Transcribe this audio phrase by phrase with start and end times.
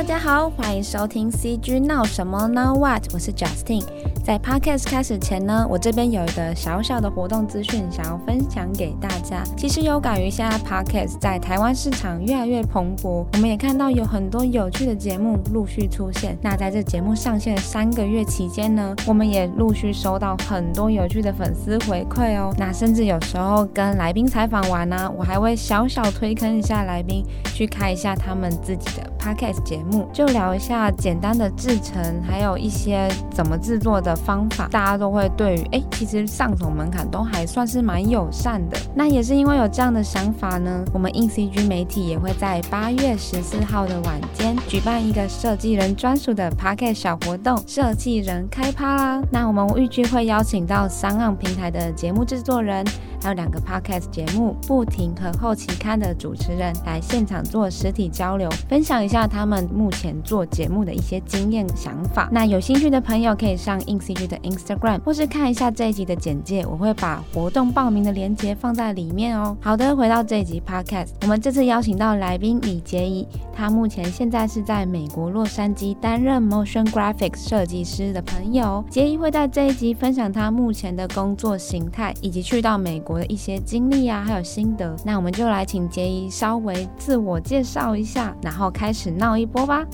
[0.00, 3.84] 大家好，欢迎收听 CG 闹什么 Now What，我是 Justin。
[4.30, 9.42] 在 Podcast 开始前呢，我这边有一个小小的活动资讯想要分享给大家。
[9.56, 16.38] 其实有感于现在 Podcast 在台湾市场越来越蓬勃，我们也看到有很多有趣的节目陆续出现。
[16.40, 22.54] 那在这节目上线的三个月期间呢，我们也陆续收到很多有趣的粉丝回馈哦。
[22.56, 34.16] 那甚至有时候跟来宾采访完呢、我还会小小推坑一下来宾，去看一下他们自己的 Podcast 节目，就聊一下简单的制程，还有一些怎么制作的。
[34.24, 38.78] 方法，大家都会对于哎，其实上手门槛都还算是蛮友善的。
[38.94, 49.22] 那也是因为有这样的想法呢，我们 INCG 媒体也会在八月十四号的晚间举办一个设计人专属的 parket 小活动——设计人开趴啦。
[49.30, 52.84] 那我们预计会邀请到三岸平台的节目制作人。
[53.22, 62.30] 还有两个 podcast 节目，不停和后期刊的主持人来现场做实体交流，分享一下他们目前做节目的一些经验想法。
[62.32, 69.54] 那有兴趣的朋友可以上 INCG 的 Instagram，或是看一下这一集的简介，我会把活动报名的链接放在里面哦。
[69.60, 78.82] 好的，回到这一集 podcast，我们这次邀请到来宾李杰怡，他目前现在是在美国洛杉矶担任 motion graphics 设计师的朋友。
[78.88, 83.09] 杰怡会在这一集分享他目前的工作形态，以及去到美国。
[83.10, 89.84] 我的一些经历啊，还有心得，那我们就来请杰宜稍微自我介绍一下，然后开始闹一波吧。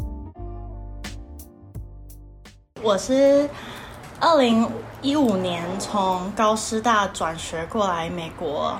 [2.82, 3.48] 我是
[4.20, 4.68] 二零
[5.00, 8.76] 一五年从高师大转学过来美国，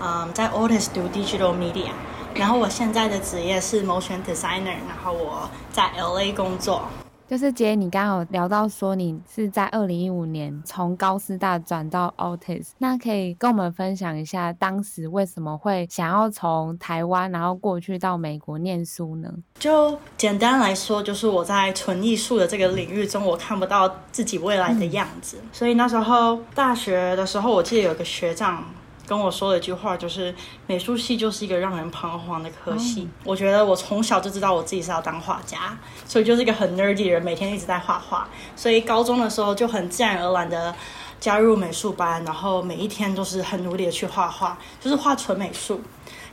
[0.00, 1.90] 嗯，在 Otis 读 Digital Media，
[2.32, 6.82] 然后我现在的职业是 Motion Designer，然后我在 LA 工作。
[7.30, 19.32] 就是姐，你刚刚有聊到说你是在二零一五年从高师大转到 Otis，那可以跟我们分享一下当时为什么会想要从台湾然后过去到美国念书呢？
[19.60, 28.64] 就简单来说，就是我在纯艺术的这个领域中，我看不到自己未来的样子，嗯、所以那时候大学的时候，我记得有个学长。
[29.10, 30.32] 跟我说了一句话，就是
[30.68, 33.00] 美术系就是一个让人彷徨的科系。
[33.02, 35.76] 嗯、我觉得我从小就知道我自己是要当画家，
[36.06, 38.28] 所以就是一个很 nerdy 的人，每天一直在画画。
[38.54, 40.72] 所以高中的时候就很自然而然的
[41.18, 45.80] 加入美术班，然后每一天都是很努力的去画画，就是画纯美术。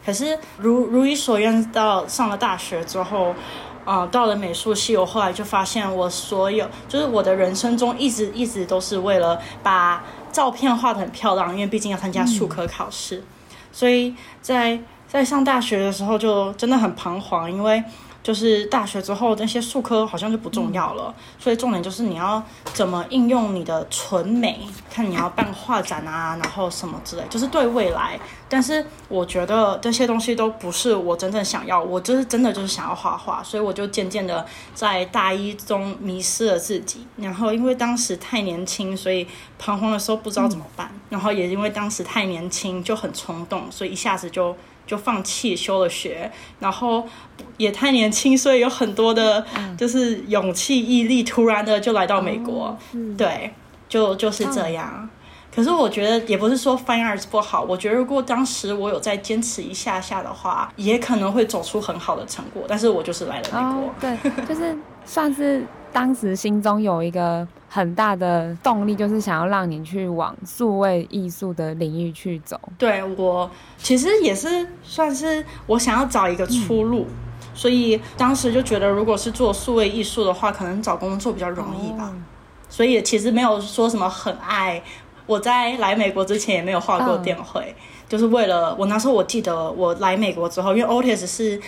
[0.06, 3.30] 可是如如你所愿，到上了大学之后，
[3.86, 10.04] 啊、呃，到了美术系，我后来就发现我所有就是我的人生中一直一直都是为了把。
[10.38, 13.24] 照片画的很漂亮，因为毕竟要参加术科考试，
[13.72, 17.84] 所以在在上大学的时候就真的很彷徨，因为。
[18.28, 22.44] 就是大学之后那些术科好像就不重要了，嗯、所以重点就是你要
[22.74, 24.60] 怎么应用你的纯美，
[24.92, 28.20] 看你要办画展啊，然后什么之类，就是对未来。
[28.50, 34.46] 但是我觉得这些东西都不是我真正想要，我就是真的就是想要画画，所以我就渐渐的
[34.76, 37.08] 在大一中迷失了自己。
[37.16, 39.26] 然后因为当时太年轻，所以
[39.58, 40.90] 彷徨的时候不知道怎么办。
[40.92, 44.54] 嗯、然后也因为当时太年轻就很冲动，所以一下子就。
[44.88, 47.08] 就放弃休了学，然后
[47.58, 49.46] 也太年轻，所以有很多的，
[49.78, 52.76] 就是勇气毅力，突然的就来到美国。
[52.94, 53.54] 嗯、对，
[53.88, 54.90] 就就是这样。
[54.96, 55.10] 嗯、
[55.54, 62.64] 可是我觉得也不是说 Fine Arts 不好，我觉得如果当时我有再坚持一下下的话，也可能会走出很好的成果。
[62.68, 65.66] 但是我就是来了美国，哦、对，就是算是
[65.98, 67.48] 当时心中有一个。
[67.70, 72.58] 很大的动力就是想要让你去往数位艺术的领域去走。
[72.78, 77.16] 对，我其实也是算是我想要找一个出路，嗯、
[77.54, 82.06] 所以当时就觉得，如果是做数位艺术的话，可能找工作比较容易吧。
[82.06, 82.16] 哦、
[82.70, 84.82] 所以其实没有说什么很爱。
[85.26, 91.62] 我在来美国之前也没有画过电绘，嗯、就是为了我那时候我记得我来美国之后，因为 Otis 是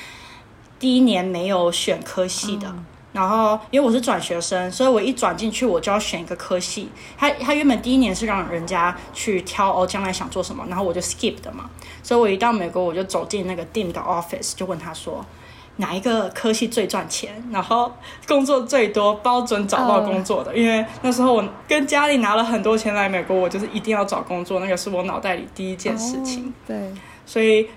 [0.80, 2.70] 第一年没有选科系的。
[2.70, 2.86] 嗯
[3.20, 6.90] 然后，因为我是转学生，所以我一转进去，我就要选一个科系。
[7.18, 11.70] 他他原本第一年是让人家去挑哦，将来想做什么，然后我就 skip 的嘛。
[12.02, 15.26] 所以我一到美国，我就走进那个 dean 的 office，就问他说，
[15.76, 17.92] 哪一个科系最赚钱，然后
[18.26, 20.52] 工作最多，包准找到工作的。
[20.52, 20.58] Oh.
[20.58, 26.46] 因为那时候我跟家里拿了很多钱来美国，我就是一定要找工作，那个是我脑袋里第一件事情。
[26.46, 26.94] Oh, 对，
[27.26, 27.68] 所以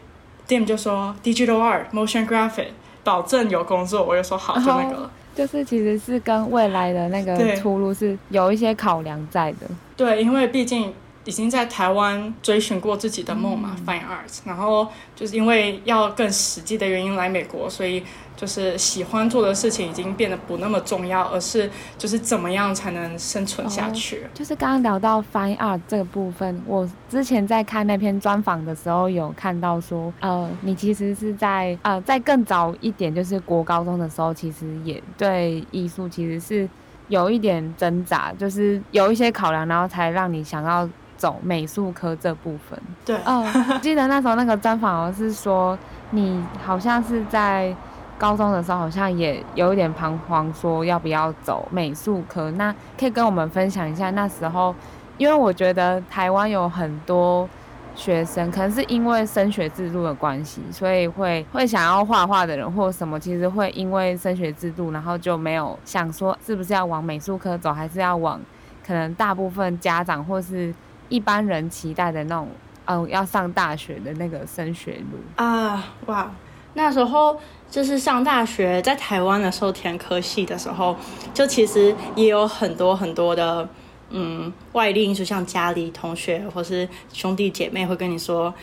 [0.46, 2.68] dean 就说 digital art, motion graphic，
[3.02, 4.04] 保证有工作。
[4.04, 5.00] 我就说好，就那个了。
[5.00, 5.10] Oh.
[5.34, 9.66] 就是其实是跟未来的那个出路是有一些考量在的。
[9.96, 10.92] 对，因为毕竟
[11.24, 18.02] 已经在台湾追寻过自己的梦嘛，嗯，Fine Arts，然后就是因为要更实际的原因来美国，所以
[18.36, 24.24] 就是喜欢做的事情已经变得不那么重要，而是就是怎么样才能生存下去。
[24.24, 36.68] 哦，就是刚刚聊到 Fine Art 这个部分，我之前在看那篇专访的时候有看到说，呃，你其实是在呃在更早一点，就是国高中的时候，其实也对艺术其实是
[37.06, 40.88] 有一点挣扎，就是有一些考量，然后才让你想要。
[41.22, 45.78] 走美术科这部分，对，嗯、呃，记得那时候那个专访是说，
[46.10, 47.72] 你好像是在
[48.18, 52.50] 高中的时候，好像也有一点彷徨，说要不要走美术科。
[52.50, 54.74] 那可以跟我们分享一下那时候，
[55.16, 57.48] 因为我觉得台湾有很多
[57.94, 68.40] 学生，可能是因为升学制度的关系，所以会会想要画画的人或什么，其实会因为升学制度，然后就没有想说是不是要往美术科走，还是要往
[68.84, 70.74] 可能大部分家长或是。
[71.12, 72.48] 一般人期待的那种，
[72.86, 76.32] 嗯，要上大学的那个升学路啊，哇，
[76.72, 77.38] 那时候
[77.70, 80.96] 就是上大学，在台湾的时候填科系的时候，
[81.34, 83.68] 就其实也有很多很多的，
[84.08, 88.54] 嗯，外力因素，像家里同学或是兄弟姐妹会跟你说，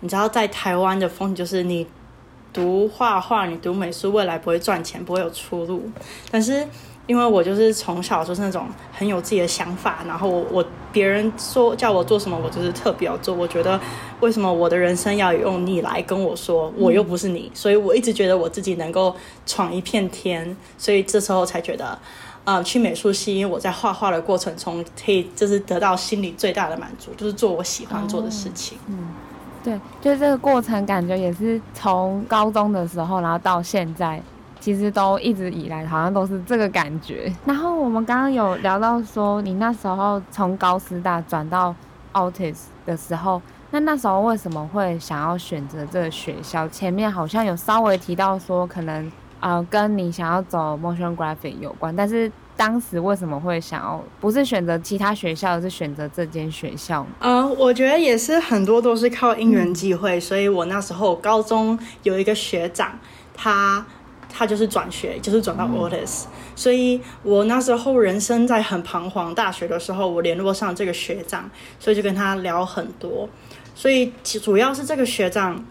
[0.00, 1.86] 你知道在台湾的风气就是你
[2.52, 5.88] 读画画，你读美术，未来不会赚钱，不会有出路，
[6.32, 6.66] 但是。
[7.06, 13.32] 因为我就是从小就是那种很有自己的想法，然后我我别人说叫我做什么，我就是特别要做。
[13.32, 13.78] 我觉得
[14.18, 19.14] 为什么我的人生要用你来跟我说，我又不是你，所以我一直觉得我自己能够
[19.46, 21.96] 闯一片天，所以这时候才觉得，
[22.44, 28.76] 呃，去美术系，因为我在画画的过程中可以就是得到心里最大的满足，就是做我喜欢做的事情。
[28.78, 29.14] 哦、嗯，
[29.62, 34.20] 对，就是这个过程感觉也是从高中的时候，然后到现在。
[34.66, 37.32] 其实都一直以来好像都是这个感觉。
[37.44, 41.72] 然后我们刚刚有聊到说，你那时候从高师大转到
[42.12, 43.40] Altus 的时候，
[43.70, 46.66] 那那时候为什么会想要选择这个学校？
[46.66, 57.06] 前面好像有稍微提到说，可能呃跟你想要走 Motion Graphic 有关，但是当时为什么会想要不是选择其他学校，而是选择这间学校？
[57.20, 62.98] 呃，我觉得也是很多都是靠因缘际会，所以我那时候高中有一个学长，
[63.32, 63.86] 他。
[64.38, 69.34] 他就是转学，就是转到 Otis，嗯，所以我那时候人生在很彷徨。
[69.34, 71.50] 大学的时候，我联络上这个学长，
[71.80, 73.26] 所以就跟他聊很多。
[73.74, 75.64] 所以其主要是这个学长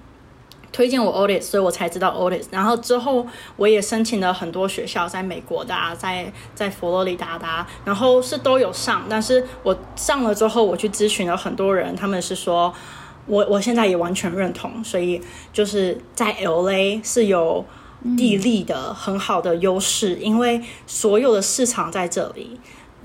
[0.72, 2.46] 推荐我 Otis，所以我才知道 Otis。
[2.50, 7.46] 然后之后我也申请了很多学校，在美国的，啊，在在佛罗里达的，
[7.84, 9.04] 然后是都有上。
[9.08, 12.74] 但是我上了之后，我去咨询了很多人，他们是说
[13.28, 14.84] 我我现在也完全认同。
[14.84, 15.22] 所以
[15.54, 17.64] 就是在 LA 是有。
[18.18, 22.60] 地利的很好的优势，因为所有的市场在这里。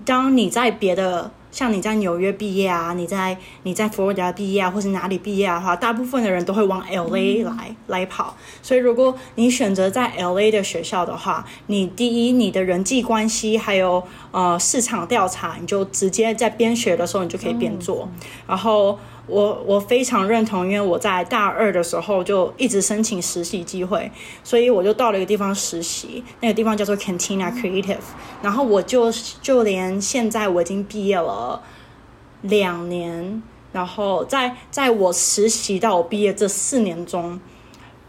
[0.05, 8.35] 当你在别的，像你在纽约毕业啊，你在你在佛罗里达毕业啊，或是哪里毕业的话，大部分的人都会往 LA 来来跑。
[8.62, 18.09] 所以如果你选择在 LA 的学校的话，你第一，你的人际关系还有呃市场调查，你就直接在边学的时候你就可以边做，
[18.47, 18.99] 然后。
[19.27, 24.11] 我我非常认同，因为我在大二的时候就一直申请实习机会，
[24.43, 27.99] 所以我就到了一个地方实习，那个地方叫做 Cantina Creative，
[28.43, 31.62] 然后我就就连现在我已经毕业了
[32.43, 33.41] 两年，
[33.71, 37.38] 然后在在我实习到我毕业这四年中。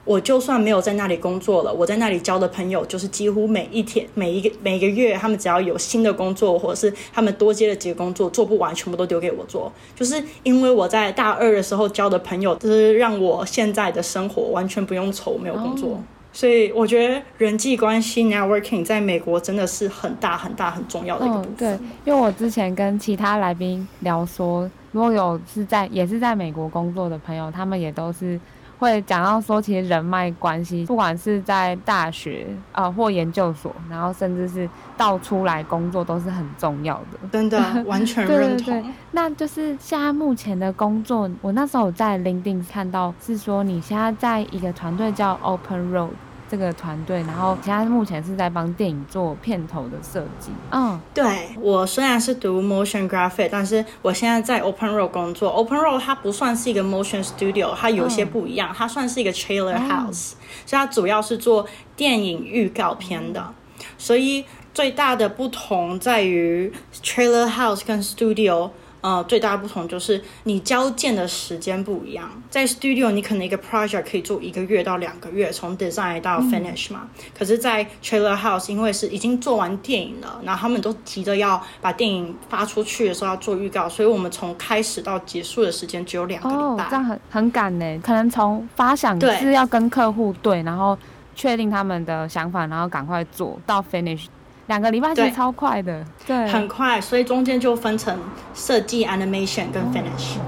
[0.03, 9.71] 我就算没有在那里工作了，我在那里交的朋友，就是几乎每一天、每一个每一个月，他们只要有新的工作，或者是他们多接了几个工作，做不完，全部都丢给我做。
[9.95, 15.89] 就是因为我在大二的时候交的朋友，就是让我现在的生活完全不用愁没有工作。
[15.91, 15.99] Oh.
[16.33, 21.49] 所以我觉得人际关系 networking 在美国真的是很大很大很重要的一个部分。
[21.51, 28.39] Oh, 对，因为我之前跟其他来宾聊说，如果有是在也是在美国工作的朋友，他们也都是。
[28.81, 37.19] 会讲到说，其实人脉关系，不管是在大学啊、呃、或研究所，然后甚至是到出来工作，都是很重要的。
[37.31, 38.65] 真的，完全认同。
[38.65, 46.09] 对对对，那就是现在目前的工作，我那时候在 LinkedIn 看到是说，你现在在一个团队叫 Open Road。
[46.51, 50.51] 这个团队，然后其他目前是在帮电影做片头的设计。
[50.69, 55.49] 嗯，对，我虽然是读 motion graphic，但是我现在在 Open Road 工作。
[55.49, 61.65] Open Road 它不算是一个 motion studio，它有一些不一样，嗯、它算是一个 trailer house，、嗯、所以它主要是做
[61.95, 63.39] 电影预告片的。
[63.39, 64.43] 嗯、所以
[64.73, 66.69] 最大的不同在于
[67.01, 68.71] trailer house 跟 studio。
[69.01, 72.29] 呃，最大的不同就是你交件的时间不一样。
[72.49, 77.07] 在 studio，你可能一个 project 可以做一个月到两个月，从 design 到 finish 嘛。
[77.17, 86.83] 嗯、可是，在 Trailer House，因为是已经做完电影了，然后他们都急着要把电影发出去的时候要做预告，所以我们从开始到结束的时间只有两个礼拜。
[86.83, 87.99] 哦，这样很很赶呢。
[88.03, 90.97] 可能从发想是要跟客户对，对，然后
[91.35, 94.25] 确定他们的想法，然后赶快做到 finish。
[94.71, 98.17] 两个礼拜其实超快的，对，对很快，所以中间就分成
[98.55, 100.41] 设计、animation 跟 finish，、哦、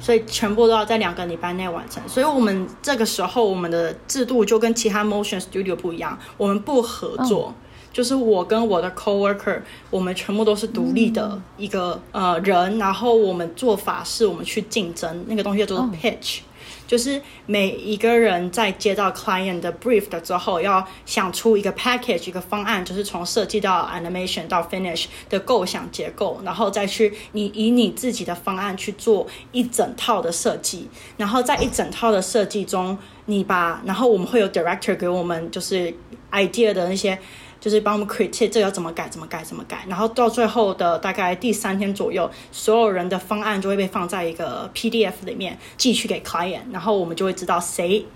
[0.00, 2.02] 所以全部都要在两个礼拜内完成。
[2.08, 7.54] 所以我们这个时候我们的制度就跟其他 motion studio 不一样，我们不合作，哦、
[7.92, 9.60] 就是我跟我的 coworker，
[9.90, 16.38] 我们全部都是独立的一个、嗯、呃人，然后我们做法是我们去竞争，那个东西叫做 pitch。
[16.38, 16.47] 哦
[16.88, 35.94] 就是每一个人在接到 client 的 brief 的之后，要想出一个 package 一个方案，就是从设计到 animation 到 finish 的构想结构，然后再去你以你自己的方案去做一整套的设计，然后在一整套的设计中，你把然后我们会有 director 给我们就是
[36.32, 37.18] idea 的那些。
[37.60, 48.06] 就是帮我们 critique 这要怎么改，怎么改，怎么改，然后到最后的大概第三天左右，所有人的方案就会被放在一个 PDF 里面寄去给 client，然后我们就会知道谁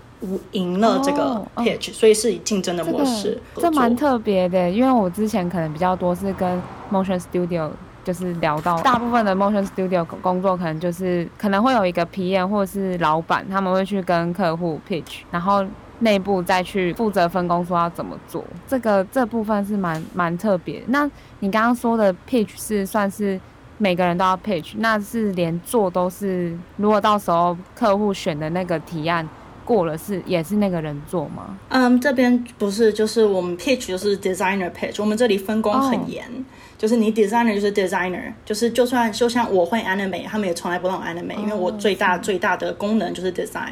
[0.53, 3.67] 赢了这个 pitch，、哦、所以是以竞争的模式、这个。
[3.69, 7.69] 这蛮特别的，因为我之前可能比较多是跟 motion studio
[8.05, 15.65] 就是聊到，大部分的 motion studio 工作可能就是可能会有一个 PM 或者是老板，他们会去跟客户 pitch，然后。
[16.03, 20.83] 内部再去负责分工，说要怎么做，这个这部分是蛮蛮特别。
[20.87, 23.39] 那你刚刚说的 pitch 是算是
[23.77, 29.27] 每个人都要 pitch，那是连做都是，如果到时候客户选的那个提案
[29.65, 31.57] 过了是，也是那个人做吗？
[31.69, 36.43] 嗯，这边不是，就是我们 pitch 就是 designer pitch，我们这里分工很严，oh.
[36.77, 43.71] 就是你 designer 就是 designer，就是就算就像我会 animate，他们也从来不让我 animate，、oh, 因为我最大最大的功能就是 design。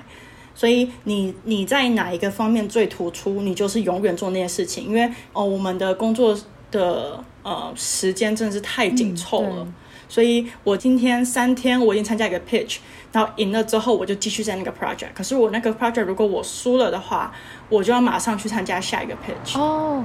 [0.54, 4.86] 所以你你在哪一个方面最突出，你就是永远做那件事情。
[4.86, 6.38] 因为哦，我们的工作
[6.70, 9.74] 的呃时间真的是太紧凑了，嗯、
[10.08, 12.78] 所以我今天三天我已经参加一个 pitch，
[13.12, 15.10] 然后赢了之后我就继续在那个 project。
[15.16, 17.34] 可是我那个 project 如果我输了的话，
[17.70, 19.60] 我就要马上去参加下一个 pitch。
[19.60, 20.04] 哦，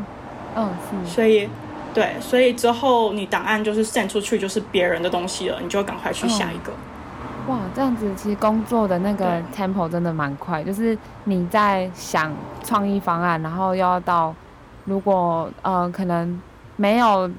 [0.54, 0.74] 嗯，
[1.04, 1.14] 是。
[1.14, 1.48] 所以
[1.92, 6.72] 对，所以之后你档案就是 send 出去就是别人的东西了，你就要赶快去下一个。
[6.72, 6.76] 哦
[7.48, 12.32] 哇，这样子其实工作的那个 tempo 真的蛮快，就是你在想
[12.64, 14.34] 创意方案，然后又要到
[14.84, 16.40] 如果呃可能
[16.74, 17.30] 没有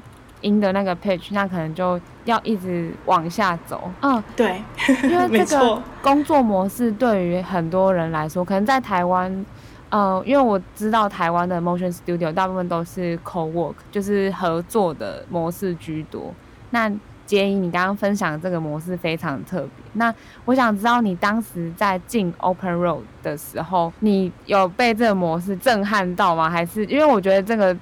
[0.41, 3.91] 赢得那个 pitch，那可能就要一直往下走。
[4.01, 4.61] 嗯，对，
[5.03, 9.45] 因为 这个工作模式对于很多人来说，可能在台湾，
[9.89, 16.33] 呃，因为我知道台湾的 motion studio 大部分都是 co-work，就是合作的模式居多。
[16.69, 16.89] 那
[17.27, 19.69] 杰伊，你刚刚分享这个模式非常特别。
[19.93, 20.11] 那
[20.45, 26.49] 我想知道，你当时在进 Open Road 的时候，你有被这个模式震撼到吗？
[26.49, 27.77] 还是因为我觉得这个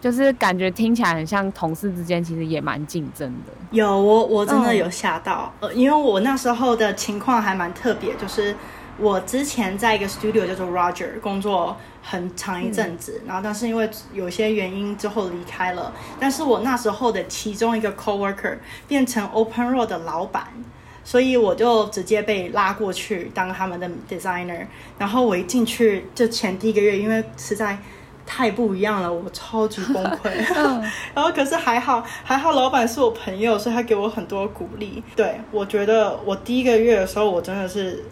[0.00, 3.52] 就是感觉听起来很像同事之间，其实也蛮竞争的。
[3.72, 8.54] 有，我我真的有吓到，呃，因为我那时候的情况还蛮特别，就是
[8.98, 11.76] 我之前在一个 studio 叫做 Roger 工作。
[12.08, 15.92] 很长一阵子，嗯、然后但是因为有些原因之后离开了。
[16.20, 20.46] 但是我那时候的其中一个 coworker 变成 Open Road 的老板，
[21.02, 24.68] 所以我就直接被拉过去当他们的 designer。
[24.96, 27.76] 然后我一进去就前第一个月，因为实在
[28.24, 30.30] 太不一样了，我超级崩溃。
[30.54, 30.80] 嗯、
[31.12, 35.02] 然后可是还好，还好老板是我朋友，所以他给我很多鼓励。
[35.16, 38.04] 对，我觉得我第一个月的时候，我真的是。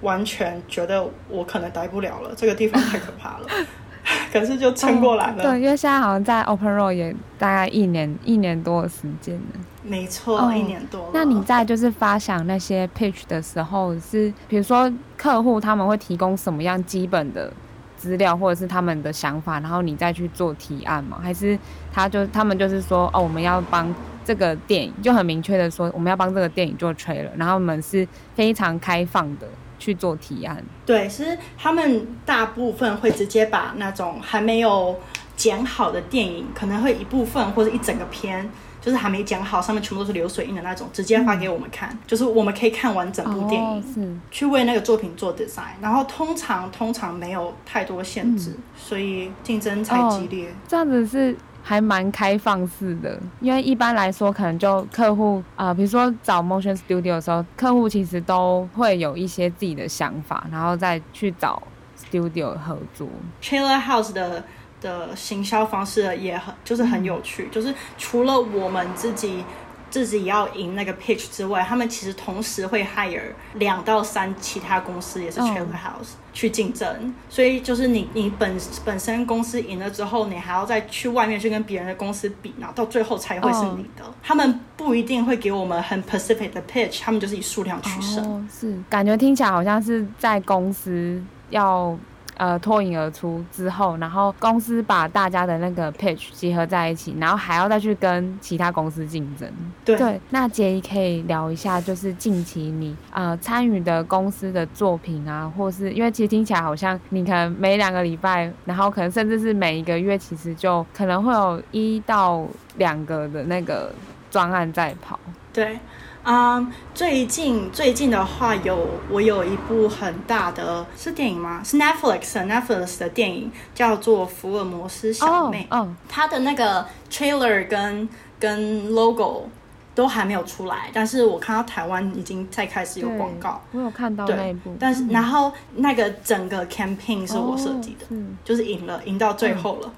[0.00, 3.46] 完全觉得我可能待不了了，这个地方太可怕了。
[4.32, 5.42] 可是就撑过来了。
[5.42, 5.50] 哦。
[5.50, 9.60] 对，因为现在好像在 Open Road 也大概一年一年多的时间了。
[9.82, 11.10] 没错，哦，一年多。
[11.12, 17.52] 那你在就是发想那些 pitch 的时候，是比如说客户他们会提供什么样基本的
[17.98, 21.18] 资料，或者是他们的想法，然后你再去做提案吗？
[21.22, 21.58] 还是
[21.92, 29.46] 他就他们就是说哦，我们要帮这个电影，就很明确的说我们要帮这个电影做 trailer，然后我们是非常开放的。
[29.78, 34.98] 去做提案，对，其实他们大部分会直接把那种还没有
[35.36, 50.48] 剪好的电影，可能会一部分或者一整个片，就是还没剪好，上面全部都是流水印的那种，直接发给我们看，嗯、就是我们可以看完整部电影，哦、去为那个作品做 design，然后通常通常没有太多限制，嗯、所以竞争才激烈。
[50.48, 51.36] 哦、这样子是。
[51.68, 61.62] 还蛮开放式的，因为一般来说，可能就客户啊、呃，比如说找 motion studio 的时候，客户其实都会有一些自己的想法，然后再去找
[62.10, 63.06] studio 合作。
[63.42, 64.42] Trailer House 的
[64.80, 69.44] 的行销方式也很就是很有趣，嗯、就是除了我们自己
[69.90, 73.20] 自己要赢那个 pitch 之外，他们其实同时会 hire
[73.56, 84.04] 两到三其他公司也是 trailer house、嗯、去竞争，所以就是你你本本身公司赢了之后，你还要再去外面去跟别人的公司比，然后到最后才会是你的。
[84.06, 88.24] 嗯、他们不一定会给我们很 specific 的 pitch，他们就是以数量取胜。
[88.24, 91.98] 哦、是，感觉听起来好像是在公司要。
[92.38, 99.46] 呃，脱颖而出之后，然后公司把大家的那个 pitch 集合在一起，然后还要再去跟其他公司竞争。
[99.84, 113.92] 对，对，那杰怡可以聊一下，就是近期你呃参与的公司的作品啊，或是因为其实听起来好像你可能每两个礼拜，然后可能甚至是每一个月，其实就可能会有一到两个的那个
[114.30, 115.18] 专案在跑。
[115.52, 115.78] 对。
[116.24, 121.62] 嗯，um, 最近最近的话有我有一部很大的是电影吗？
[121.64, 125.66] 是 Netflix 的 Netflix 的电影叫做《福尔摩斯小妹》。
[125.76, 128.08] 嗯，它的那个 trailer 跟
[128.38, 129.48] 跟 logo
[129.94, 133.60] 都还没有出来，但是我看到台湾已经在开始有广告。
[133.72, 139.92] 我有看到那一部，但是、嗯、然后那个整个 campaign 是我设计的，就是赢了，赢到最后了，嗯、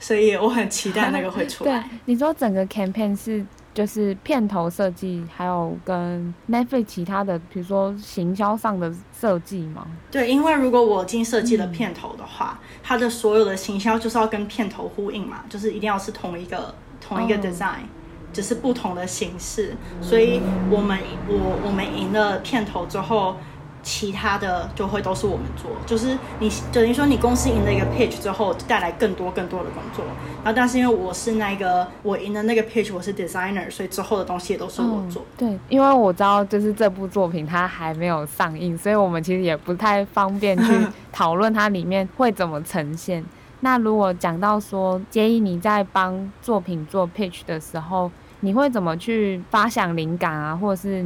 [0.00, 1.78] 所以我很期待那个会出来。
[1.90, 3.44] 对，你说整个 campaign 是？
[3.72, 9.86] 就是片头设计，还有跟 Netflix 其他的，比如说行销上的设计吗？
[10.10, 17.88] 对，因为如果我已经设计了片头的话，嗯、它的所有的行销就是要跟片头呼应嘛，就是一定要是同一个同一个 design，、哦、
[18.32, 19.76] 只是不同的形式。
[20.00, 20.98] 所以我们
[21.28, 23.36] 我我们赢了片头之后。
[23.82, 30.04] 其他的就会都是我们做，就是你等于说你公司赢了一个 pitch 之后，带来更多更多的工作。
[30.44, 35.22] 然后，但是因为我是那个我赢的那个 pitch，我是 designer，所以之后的东西也都是我做。
[35.22, 35.26] 嗯。
[35.36, 40.72] 对，因为我知道就是这部作品它还没有上映，所以我们其实也不太方便去
[41.10, 43.24] 讨论它里面会怎么呈现。
[43.60, 48.10] 那如果讲到说，建议你在帮作品做 pitch 的时候，
[48.40, 51.04] 你会怎么去发想灵感啊，或者是？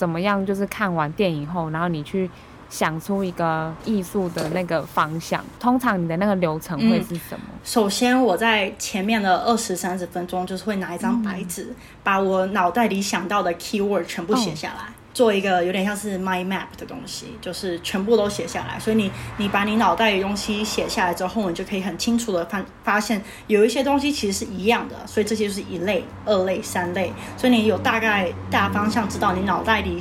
[0.00, 0.46] 怎么样？
[0.46, 2.30] 就是看完电影后，然后你去
[2.70, 5.44] 想出一个艺术的那个方向。
[5.58, 7.44] 通常你的那个流程会是什么？
[7.52, 14.84] 嗯，首先，我在前面的二十三十分钟，就是会拿一张白纸，嗯，把我脑袋里想到的 keyword 全部写下来。
[14.84, 18.78] 哦做一个有点像是 mind map 的东西，就是全部都写下来。
[18.78, 24.94] 所以你你把你脑袋的东西写下来之后，你就可以很清楚的发发现有一些东西其实是一样的。
[25.06, 27.12] 所以这些就是一类、二类、三类。
[27.36, 29.98] 所以你有大概大方向知道你脑袋里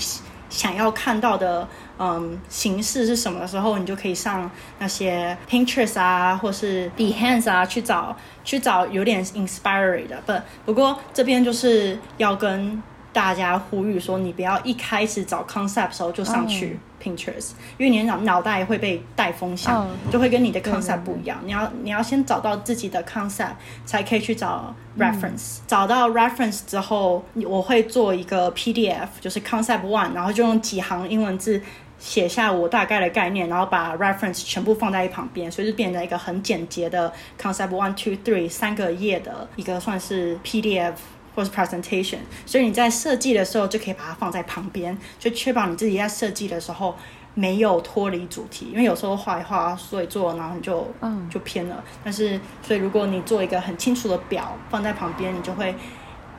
[0.49, 10.21] 想要看到的嗯形式是什么的时候，你就可以上那些 Pinterest 啊，或是 Behance 啊去找去找有点 inspiring 的。
[10.25, 10.33] 不
[10.67, 12.81] 不过这边就是要跟。
[13.11, 21.39] 大家呼吁说，你不要一开始找 concept 的时候就上去 Pinterest，、嗯、因为你的脑脑袋会被带风向，嗯、就会跟你的 concept 不一样。
[21.43, 23.53] 你要你要先找到自己的 concept，
[23.85, 25.57] 才可以去找 reference。
[25.57, 31.61] 嗯、找到 reference 之后，我会做一个 PDF，就是 concept one，然后就用几行英文字
[31.97, 40.93] 写下我大概的概念，然后把 reference 全部放在一旁边，所以就变成一个很简洁的 concept one two three 三个页的一个算是 PDF。
[41.39, 46.93] 或是 presentation，所以你在设计的时候就可以把它放在旁边，就确保你自己在设计的时候
[47.33, 48.67] 没有脱离主题。
[48.73, 51.81] 因为有时候画一画，所以做，然后你就嗯就偏了。
[52.03, 55.73] 但是，所以如果你做一个很清楚的表放在旁边，你就会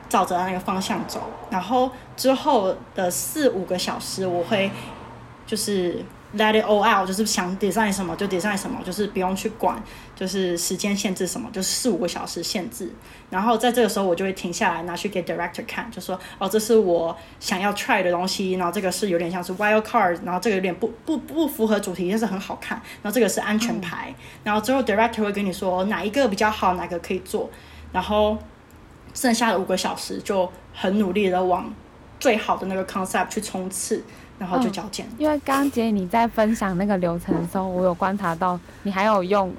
[0.07, 1.23] 照着那个方向走。
[1.49, 4.69] 然后之后的四五个小时，我会
[5.47, 6.05] 就是。
[6.33, 9.83] Let it all out，就是想 design 什么就 design 什么，就是不用去管，
[10.15, 12.89] 就是时间限制什么，就是四五个小时限制。
[13.29, 18.53] 然后在这个时候，我就会停下来拿去给 director 看，就说哦，这是我想要 try 的东西。
[18.53, 22.81] 然后这个是有点像是 wild card，然后这个有点不不不符合主题，但是很好看。
[23.01, 24.07] 然后这个是安全牌。
[24.07, 24.15] 嗯、
[24.45, 27.49] 然后之后 director 会跟你说哪一个比较好，哪个可以做。
[27.91, 28.37] 然后
[29.13, 31.73] 剩下的五个小时就很努力的往
[32.21, 34.01] 最好的那个 concept 去冲刺。
[34.41, 35.15] 然后就交件、嗯。
[35.19, 39.53] 因为刚刚杰你在分享那个流程的时候，我有观察到你还有用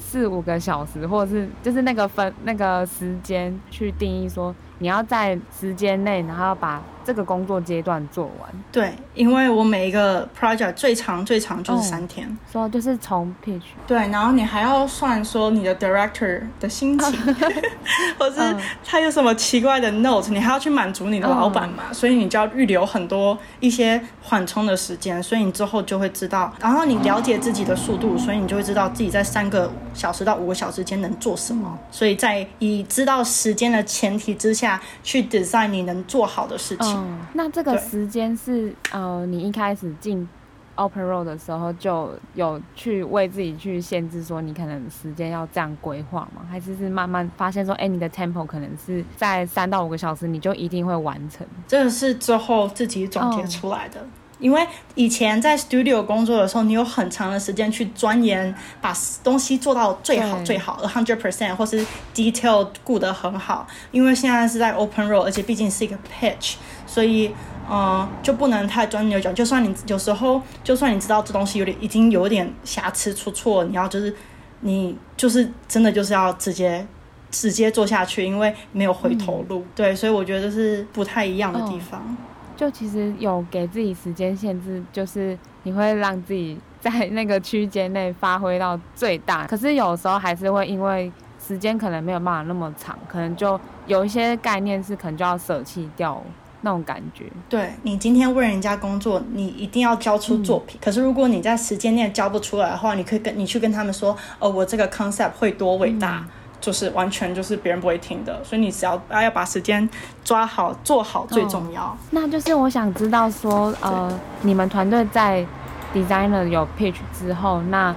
[0.00, 6.82] 四五个小时，或者是就是那个分那个时间去定义说你要在时间内，然后把。
[7.06, 17.12] 这个工作阶段做完，对，因为我每一个 project 最长最长就是三天，哦、说就是从 pitch，对，然后你还要算说你的 director 的心情，
[18.18, 36.95] 或是他有什么奇怪的 note，你还要去满足你的老板嘛，嗯、所以你就要预留很多一些缓冲的时间，所以你之后就会知道，然后你了解自己的速度，所以你就会知道自己在三个小时到五个小时间能做什么，所以在以知道时间的前提之下去 design 你能做好的事情。
[36.96, 40.28] 嗯，那这个时间是呃，你一开始进
[40.74, 46.42] Open Road 的时候就有去为自己去限制，说你可能时间要这样规划吗？
[46.50, 51.46] 还是是慢慢发现说，哎、欸，你的 tempo 可能是在三到五个小时，你就一定会完成？
[51.66, 54.00] 这个是之后自己总结出来的。
[54.00, 54.08] Oh.
[54.38, 61.82] 因为以前在 studio 工作的时候，你有很长的时间去钻研，把东西做到最好最好，a hundred percent，或是
[62.14, 63.66] detail 顾得很好。
[63.92, 66.56] 因为现在是在 open road，而且毕竟是一个 pitch，
[66.96, 67.30] 所以
[67.70, 69.30] 嗯，就不能太钻牛角。
[69.34, 74.16] 就算你有时候，就算你知道这东西有点已经有点瑕疵出错，你要就是
[74.60, 76.86] 你就是真的就是要直接
[77.30, 79.58] 直接做下去，因为没有回头路。
[79.58, 82.00] 嗯、对，所以我觉得这是不太一样的地方。
[82.00, 82.16] 哦
[82.56, 89.46] 就其实有给自己时间限制，就是你会让自己在那个区间内发挥到最大。
[89.46, 96.22] 可是有时候还是会因为时间可能没有办法那么长，可能就有一些概念是可能就要舍弃掉
[96.62, 97.24] 那种感觉。
[97.48, 100.78] 对，你今天问人家工作，你一定要交出作品。
[100.78, 106.18] 嗯、可是如果你在时间内交不出来的话，你可以跟你去跟他们说，哦，我这个 concept 会多伟大。
[106.18, 109.88] 嗯就是完全就是别人不会听的，所以你只要啊要把时间
[110.24, 111.82] 抓好做好最重要。
[111.84, 111.96] 哦。
[112.10, 115.46] 那就是我想知道说，呃，你们团队在
[115.94, 117.94] designer 有 pitch 之后，那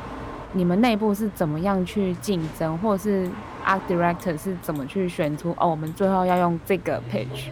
[0.52, 3.28] 你们内部是怎么样去竞争，或者是
[3.66, 7.48] art director 是怎么去选出哦，我们最后要用这个 pitch，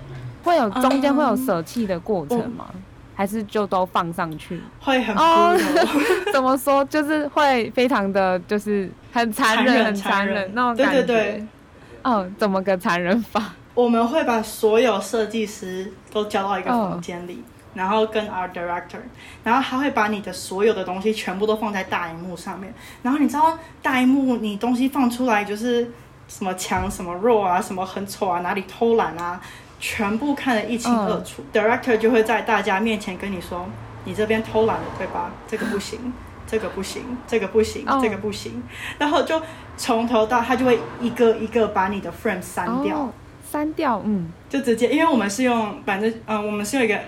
[0.47, 2.65] 会有中间会有舍弃的过程吗？
[2.73, 2.81] 嗯
[3.17, 5.57] 还是就都放上去，会很哦？
[6.31, 6.85] 怎么说？
[6.85, 11.01] 就是会非常的就是很残忍，很残忍那种感觉。
[11.01, 11.47] 对对对。
[12.03, 13.43] 哦，怎么个残忍法？
[13.73, 18.99] 我们会把所有设计师都叫到一个房间里，哦、然后跟 art director，
[19.43, 22.71] 然后他会把你的所有的东西全部都放在大荧幕上面。
[23.01, 25.91] 然后你知道大荧幕你东西放出来就是
[26.27, 29.41] 什么强什么弱啊，什么很丑啊，哪里偷懒啊。
[29.79, 33.67] 全部看得一清二楚，嗯，Director 就会在大家面前跟你说
[34.05, 35.31] ：“你这边偷懒了，对吧？
[35.47, 36.11] 这个不行，
[36.47, 38.63] 这个不行，这个不行，这个不行。”
[38.97, 39.41] 然后就
[39.77, 43.13] 从头到他就会一个一个把你的 frame 删掉，哦，
[43.49, 46.99] 删掉，嗯，就直接，因为我们是用，反正，嗯，我们是有一个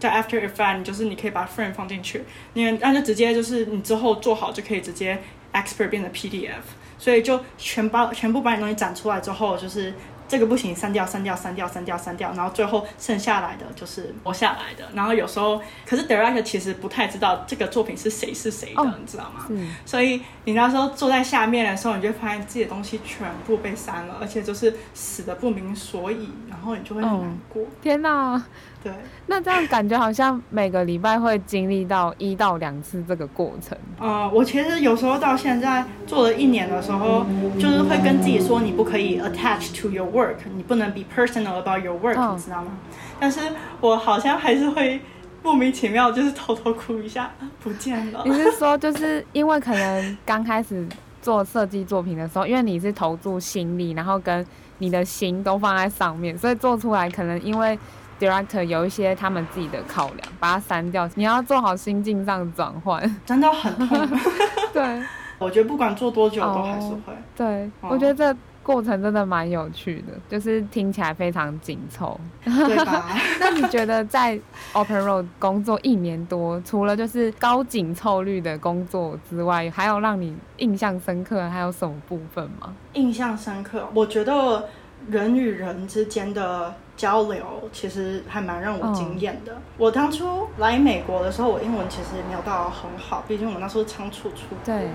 [0.00, 5.18] 叫 After Effects，就是你可以把 frame 放进去，你那就直接就是你之后做好就可以直接
[5.52, 6.54] export 变成 PDF，
[6.98, 9.94] 所以就全把全部把你东西展出来之后就是。
[10.28, 14.88] 这个不行，删掉，删掉，删掉，删掉，删掉，然后最后剩下来的就是活下来的。
[14.94, 19.46] 然后有时候，可是 Direct 其实不太知道这个作品是谁是谁的，你知道吗？
[19.86, 27.64] 所以你那时候坐在下面的时候，你就发现自己的东西全部被删了，而且就是死的不明所以，然后你就会很难过。
[27.82, 28.44] 天哪！
[28.88, 28.94] 对，
[29.26, 33.76] 那这样感觉好像每个礼拜会经历到一到两次这个过程。
[33.98, 37.26] 呃，我其实有时候到现在做了一年的时候，
[37.58, 42.72] 就是会跟自己说，你不可以 attach to your work，你不能 be personal about your work，哦，你知道吗？
[43.20, 43.40] 但是
[43.80, 45.00] 我好像还是会
[45.42, 47.30] 莫名其妙，就是偷偷哭一下，
[47.62, 48.22] 不见了。
[48.24, 50.86] 你是说，就是因为可能刚开始
[51.20, 54.46] 做设计作品的时候，因为你是投注心力，然后跟
[54.78, 57.78] 你的心都放在上面，所以做出来可能因为。
[58.18, 61.08] Director 有一些他们自己的考量，把它删掉。
[61.14, 64.08] 你要做好心境上的转换， 真的很痛。
[64.72, 65.02] 对，
[65.38, 67.12] 我觉得不管做多久都还是会。
[67.12, 73.06] Oh, 对，我觉得这过程真的蛮有趣的，就是听起来非常紧凑，对吧？
[73.40, 74.38] 那你觉得在
[74.72, 82.74] Open Road 工作一年多，除了就是高紧凑率的工作之外，还有让你印象深刻还有什么部分吗？
[82.94, 84.68] 印象深刻，我觉得
[85.08, 86.74] 人与人之间的。
[86.98, 87.40] 交流
[87.72, 89.52] 其实还蛮让我惊艳的。
[89.52, 89.62] Oh.
[89.78, 94.58] 我当初来美国的时候，我英文其实没有到很好，毕竟我那时候仓促出国。
[94.66, 94.88] 对。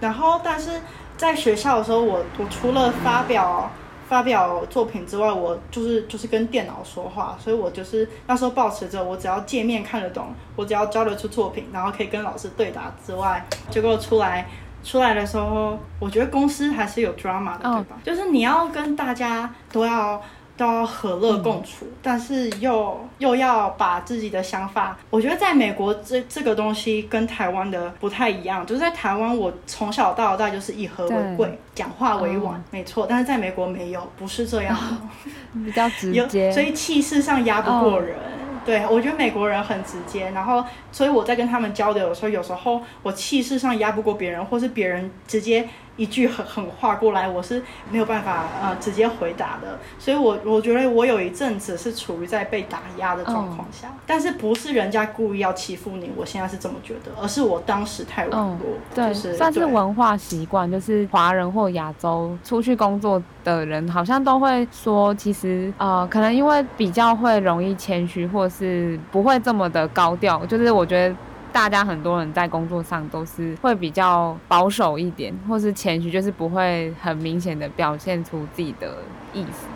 [0.00, 0.80] 然后，但是
[1.16, 3.70] 在学校的时候，我我除了发表
[4.08, 14.48] 发表作品之外，我就是就是跟电脑说话，所以我就是那时候保持着我只要界面看得懂，我只要交流出作品，然后可以跟老师对答之外，结果出来
[14.82, 18.04] 出来的时候，我觉得公司还是有 drama 的，对吧？Oh.
[18.04, 20.22] 就是你要跟大家都要。
[20.56, 34.74] 都要和乐共处，嗯、但是又又要把自己的想法，我觉得在美国这这个东西跟台湾的不太一样，就是在台湾我从小到大就是以和为贵，讲话委婉，嗯、没错，但是在美国没有，不是这样。
[34.74, 34.98] 的，哦、
[35.64, 38.14] 比较直接， 所以气势上压不过人。
[38.16, 38.20] 哦、
[38.64, 45.68] 对，我觉得美国人很直接，然后所以我在跟他们交流的时候，有时候我气势上压不过别人，或是别人直接。
[45.96, 58.58] 一句狠狠话过来，我是没有办法呃直接回答的，所以我我觉得我有一阵子是处于在被打压的状况下，嗯、但是不是人家故意要欺负你，我现在是这么觉得，而是我当时太软弱，
[58.92, 71.14] 就是算是文化习惯，就是华人或亚洲出去工作的人，好像都会说，其实呃可能因为比较会容易谦虚，或是不会这么的高调，就是我觉得。
[71.54, 78.96] 大家很多人在工作上都是会比较保守一点，或是谦虚，就是不会很明显的表现出自己的
[79.32, 79.68] 意思。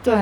[0.00, 0.14] 对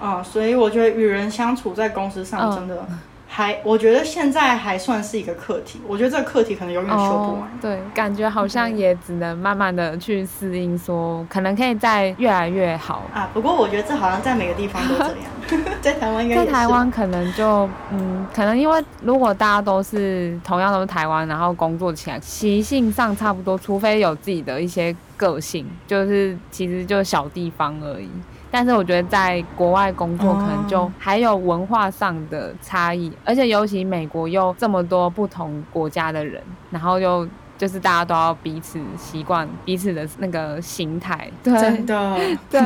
[0.00, 2.86] 啊、嗯，所以我觉得与人相处在公司上真的。
[3.30, 5.80] 嗯还，我觉得现在还算是一个课题。
[5.86, 7.42] 我觉得这个课题可能永远修不完。
[7.42, 13.30] Oh, 对，感觉好像也只能慢慢的去适应说，说可能可以再越来越好啊。
[13.32, 28.08] 不过我觉得这好像在每个地方都这样， 在台湾应该在台湾可能就嗯，可能因为如果大家都是同样都是台湾，然后工作起来习性上差不多，除非有自己的一些个性，就是其实就小地方而已。
[28.50, 41.30] 但是我觉得在国外工作可能就还有文化上的差异，而且尤其美国又这么多不同国家的人，然后又就是大家都要彼此习惯彼此的那个形态。
[41.44, 42.18] 对，真的，
[42.50, 42.60] 对，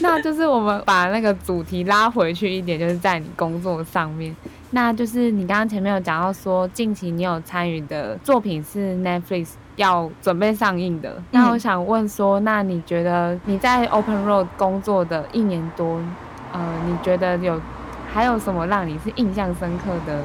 [0.00, 4.36] 那就是我们把那个主题拉回去一点，就是在你工作上面，
[4.72, 9.52] 那就是你刚刚前面有讲到说，近期你有参与的作品是 Netflix。
[9.76, 15.98] 要准备上映的，那我想问说，嗯、那你觉得你在 Open Road 工作的一年多，
[16.52, 17.60] 呃，你觉得有
[18.12, 20.22] 还有什么让你是印象深刻的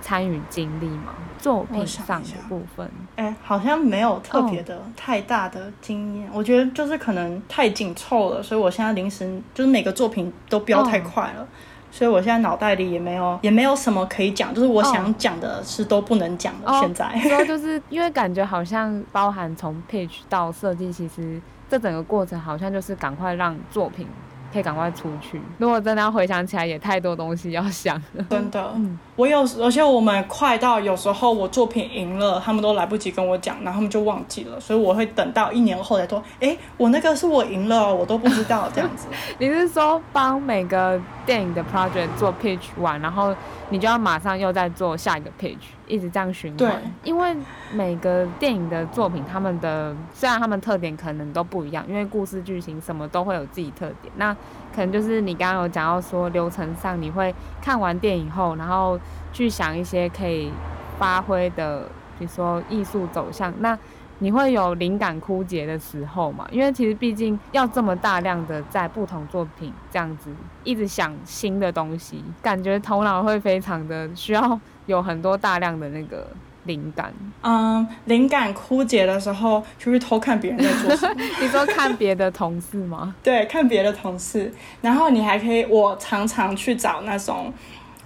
[0.00, 1.14] 参与经历吗？
[1.38, 6.26] 作品上的部分，哎、欸，好像没有特别的太大的经验。
[6.30, 6.38] Oh.
[6.38, 11.38] 我觉得就是可能太紧凑了，所以我现在临时就是每个作品都飙太快了。
[11.38, 11.48] Oh.
[11.90, 16.68] 所以我现在脑袋里也没有，也没有什么可以讲，就是我想讲的是都不能讲的。
[16.68, 16.80] Oh.
[16.80, 17.46] 现在， 说、oh.
[17.46, 24.06] 就是因为感觉好像包含从 pitch 到设计，其实这整个过程好像就是赶快让作品。
[24.52, 25.40] 可以赶快出去。
[25.58, 28.24] 如果真的要回想起来，也太多东西要想了。
[28.30, 39.06] 真的，嗯、我有，而且我们快到有时候我作品赢了，他们都来不及跟我讲，然后他们就忘记了，所以我会等到一年后才说，哎，我那个是我赢了，我都不知道这样子。
[39.38, 43.34] 你是说帮每个电影的 project 做 pitch 完，然后
[43.70, 45.56] 你就要马上又再做下一个 pitch，
[45.88, 46.80] 一直这样循环？
[47.02, 47.36] 因为
[47.72, 54.36] 每个电影的作品，他们的虽然他们特点可能都不一样，因为故事剧情什么都会有自己特点，那。
[54.70, 59.00] 可能就是你刚刚有讲到说流程上，你会看完电影后，然后
[59.32, 60.52] 去想一些可以
[60.98, 63.52] 发挥的，比如说艺术走向。
[63.58, 63.76] 那
[64.20, 66.46] 你会有灵感枯竭的时候嘛？
[66.52, 70.30] 因为其实毕竟要这么大量的在不同作品这样子
[70.62, 76.26] 一直想新的东西，感觉头脑会非常的需要有很多大量的那个。
[76.64, 81.14] 灵感，嗯，灵感枯竭的时候，就是偷看别人在做什么。
[81.40, 83.14] 你说看别的同事吗？
[83.24, 87.50] 对，看别的同事，然后你还可以，我常常去找那种，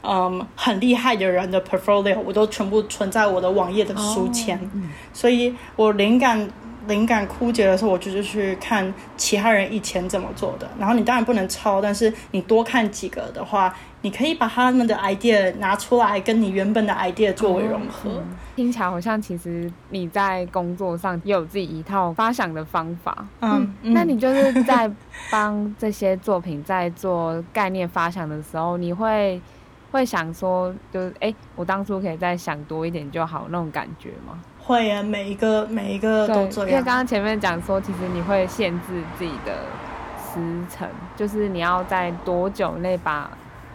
[0.05, 4.61] 嗯，很厉害的人的 portfolio，我都全部存在我的网页的书签，
[5.13, 6.49] 所以我灵感。
[6.89, 10.69] 灵感枯竭的时候，我就是去看其他人以前怎么做的。
[10.77, 18.23] 然后你当然不能抄，但是你多看几个的话，你可以把他们的 idea 拿出来，跟你原本的 idea 作为融合。
[18.55, 23.27] 听起来好像其实你在工作上也有自己一套发想的方法。
[23.41, 24.91] 嗯，嗯，那你就是在
[25.31, 29.41] 帮这些作品在做概念发想的时候，你会
[29.91, 34.39] 会想说，就是哎、欸，我当初可以再想多一点就好那种感觉吗？
[34.61, 36.71] 会啊，每一个每一个都这样。
[36.71, 39.65] 因为刚刚前面讲说，其实你会限制自己的
[40.19, 43.31] 时程，就是你要在多久内把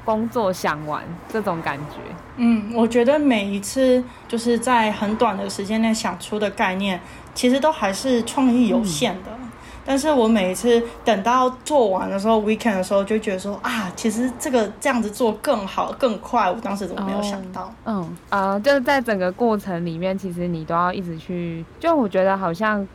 [0.08, 1.96] 工作想玩，这种感觉。
[2.38, 6.98] 嗯，我觉得每一次就是在很短的时间内想出的概念，
[7.36, 9.32] 其实都还是创意有限的。
[9.32, 9.44] 嗯
[9.90, 16.52] 但是我每一次等到做完的时候，weekend 的时候，就觉得说啊，其实这个这样子做更好、更快。
[16.52, 17.62] 我当时怎么没有想到？
[17.62, 21.64] 哦、嗯啊、呃，就是在整个过程里面，其实你都要一直去。
[21.80, 22.86] 就我觉得好像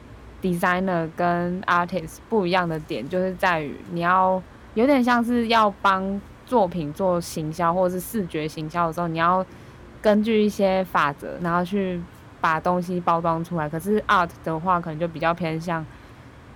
[0.42, 4.42] designer 跟 artist 不一样的点，就是在于你要
[4.74, 6.20] 有点像是要帮
[6.52, 9.42] 作品做行销或者是视觉行销的时候，你要
[10.02, 11.98] 根据一些法则，然后去
[12.42, 13.66] 把东西包装出来。
[13.66, 15.82] 可是 art 的话，可能就比较偏向。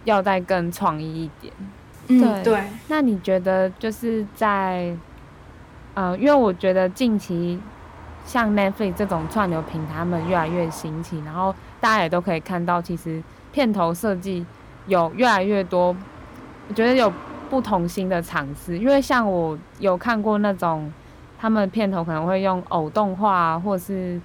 [0.05, 1.53] 要再更创意一点，
[2.07, 2.53] 嗯，对。
[2.53, 4.97] 对，那你觉得就是在，
[5.95, 7.59] 呃，因为我觉得近期
[8.25, 14.47] 像 Netflix 这种串流平台，他们越来越兴起，然后大家也都可以看到，其实片头设计
[14.87, 15.97] 有越来越多，
[16.69, 17.13] 我觉得有
[17.49, 18.79] 不同心的尝试。
[18.79, 20.93] 因为像我有看过那种，
[21.39, 24.21] 他们片头可能会用偶动画，或是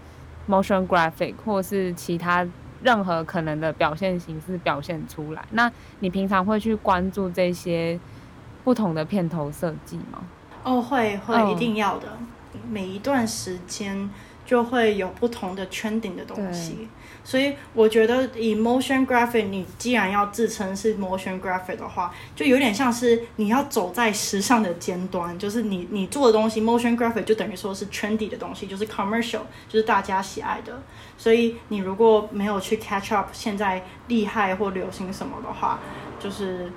[0.49, 2.47] motion graphic，或是其他。
[2.84, 5.45] 任何可能的表现形式表现出来。
[5.51, 7.99] 那你平常会去关注这些
[8.63, 10.23] 不同的片头设计吗？
[10.63, 12.17] 哦，会会，一定要的。
[12.67, 14.10] 每一段时间
[14.47, 16.88] 就会有不同的 trending 的东西。
[17.23, 30.81] 所以我觉得以 motion graphic，你既然要自称是 motion graphic 的话，就有点像是你要走在时尚的尖端，就是你你做的东西 motion graphic 就等于说是 trendy 的东西，就是 commercial，就是大家喜爱的。
[31.15, 35.79] 所以你如果没有去 catch up 现在厉害或流行什么的话，
[36.19, 36.71] 就是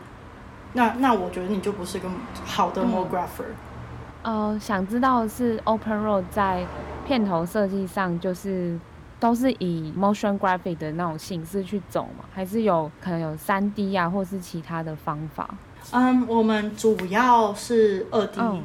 [0.75, 2.09] 那那我觉得你就不是个
[2.45, 2.83] 好的。
[2.85, 6.67] 嗯、呃，想知道是 Open Road 在
[7.07, 8.79] 片头设计上就是。
[9.21, 12.25] 都是以 motion graphic 的那种形式去走吗？
[12.33, 15.49] 还是有可能有三 D 啊，或是其他的方法？
[15.93, 18.63] 嗯，我们主要是二 D，嗯，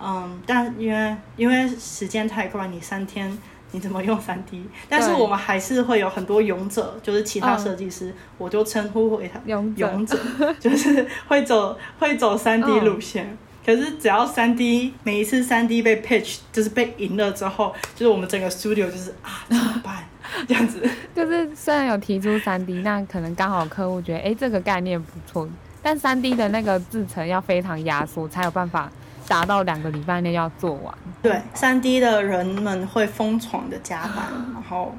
[0.00, 3.36] 嗯，但因为因为时间太快，你三天
[3.72, 4.64] 你怎么用三 D？
[4.88, 10.18] 但是我们还是会有很多勇者，就是其他设计师，嗯、我就称呼为他勇者，勇者
[10.58, 13.26] 就是会走会走三 D 路线。
[13.26, 20.04] 嗯可是只要三 D 每一次三 D 被 pitch 就是被赢了之后，就是我们整个 studio 就是啊怎么办
[20.48, 20.82] 这样子？
[21.14, 25.48] 就是虽然有提出三 D，那可能刚好客户觉得哎、欸、这个概念不错，
[25.82, 28.90] 但三 D 的那个制成要非常压缩，才有办法
[29.28, 30.94] 达到两个礼拜内要做完。
[31.22, 34.94] 对，三 D 的人们会疯狂的加班， 然后。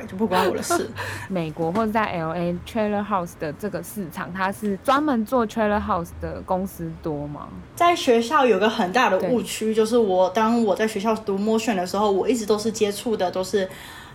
[0.00, 0.88] 对，就不关我的事。
[1.28, 7.48] 美国或者在 LA trailer house 的这个市场，它是专门做 trailer house 的公司多吗？
[7.74, 13.68] 在学校有个很大的误区，就是我当我在学校读 motion 的时候，我一直都是接触的都是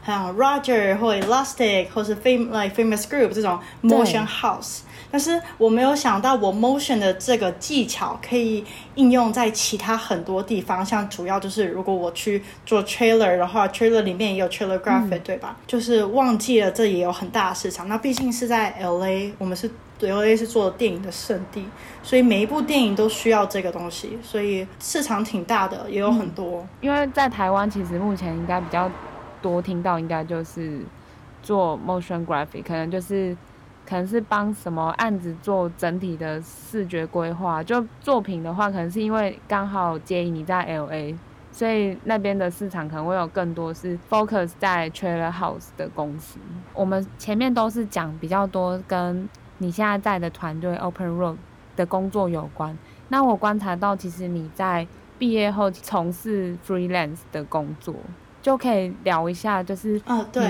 [0.06, 4.80] 像 Roger 或 Elastic 或是 Fam like Famous Group 这种 motion house。
[5.12, 8.63] 但是我没有想到，我 motion 的这个技巧可以
[8.95, 15.58] 应用在其他很多地方，像主要就是如果我去做 trailer 的话，trailer 里面也有 trailer graphic，嗯，对吧？
[15.67, 17.89] 就是忘记了这也有很大的市场。
[17.89, 19.69] 那毕竟是在 LA，我们是
[20.00, 21.65] LA 是做电影的圣地，
[22.02, 26.62] 所以每一部电影都需要这个东西，所以市场挺大的，也有很多。
[26.62, 28.89] 嗯，因为在台湾，其实目前应该比较
[29.41, 30.80] 多听到，应该就是
[31.43, 33.36] 做 motion graphic，可能就是。
[33.86, 41.15] 可能是帮什么案子做整体的视觉规划，就作品的话，可能是因为刚好接你在 LA，
[41.52, 46.39] 所以那边的市场可能会有更多是 focus 在 trailer house 的公司。
[46.74, 51.36] 我们前面都是讲比较多跟你现在在的团队 Open Road
[51.76, 52.78] 的工作有关。
[53.10, 54.88] 那我观察到，其实你在
[55.20, 57.94] 毕业后从事 freelance 的工作。
[58.42, 60.02] 就可以聊一下，就是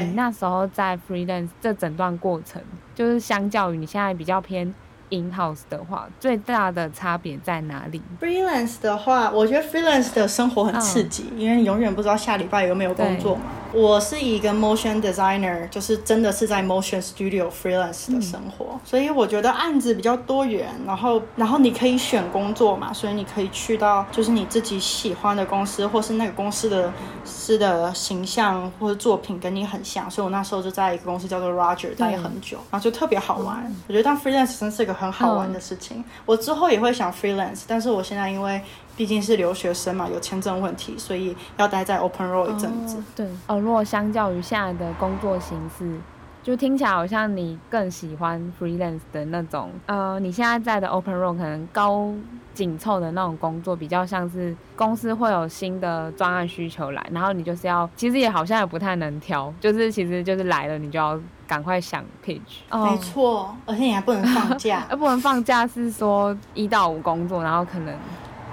[0.05, 2.61] 你那时候在 freelance 这整段过程，
[2.95, 4.73] 就是相较于你现在比较偏。
[5.11, 13.41] In house 的话，最大的差别在哪里？Freelance 的话，我觉得 Freelance 的生活很刺激，嗯、因为你永远不知道下礼拜有没有工作嘛。
[13.73, 26.91] 我是一个 motion designer，就是真的是在 motion studio freelance 的生活，嗯、所以我觉得案子比较多元，然后然后你可以选工作嘛，所以你可以去到就是你自己喜欢的公司，或是那个公司的
[27.25, 33.61] 司的形象或者作品跟你很像，所以我那时候就在一个公司叫做 Roger 待很久，然后就特别好玩。
[33.67, 35.00] 嗯、我觉得当 freelance 真是一个。
[35.01, 38.61] 很好玩的事情，嗯、我之后也会想 freelance，但是我现在因为
[38.95, 42.97] 毕竟是留学生嘛，有签证问题，所以要待在 Open Road 一阵子。
[42.97, 45.97] 哦对哦，如果相较于现在的工作形式，
[46.43, 49.69] 就听起来好像你更喜欢 freelance 的那种。
[49.85, 52.11] 呃，你现在在的 Open Road 可能高
[52.53, 61.19] 紧凑的那种工作，比较像是公司会有新的专案需求来，然后你就是要，其实也好像也不太能挑，就是其实就是来了你就要。
[61.51, 62.39] 赶快想 pitch，
[62.71, 67.93] 没错，而且你还不能放假，而 不能放假是说一到五工作，然后可能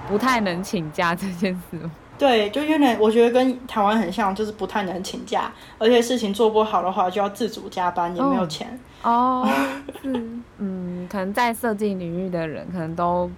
[0.09, 1.79] 不太能请假这件事。
[2.17, 8.77] 对，就有点我觉得跟台湾很像，就是不太能请假，而且事情做不好的话就要自主加班，也没有钱。
[9.01, 9.47] 哦，
[10.01, 13.31] 是，嗯，可能在设计领域的人，可能都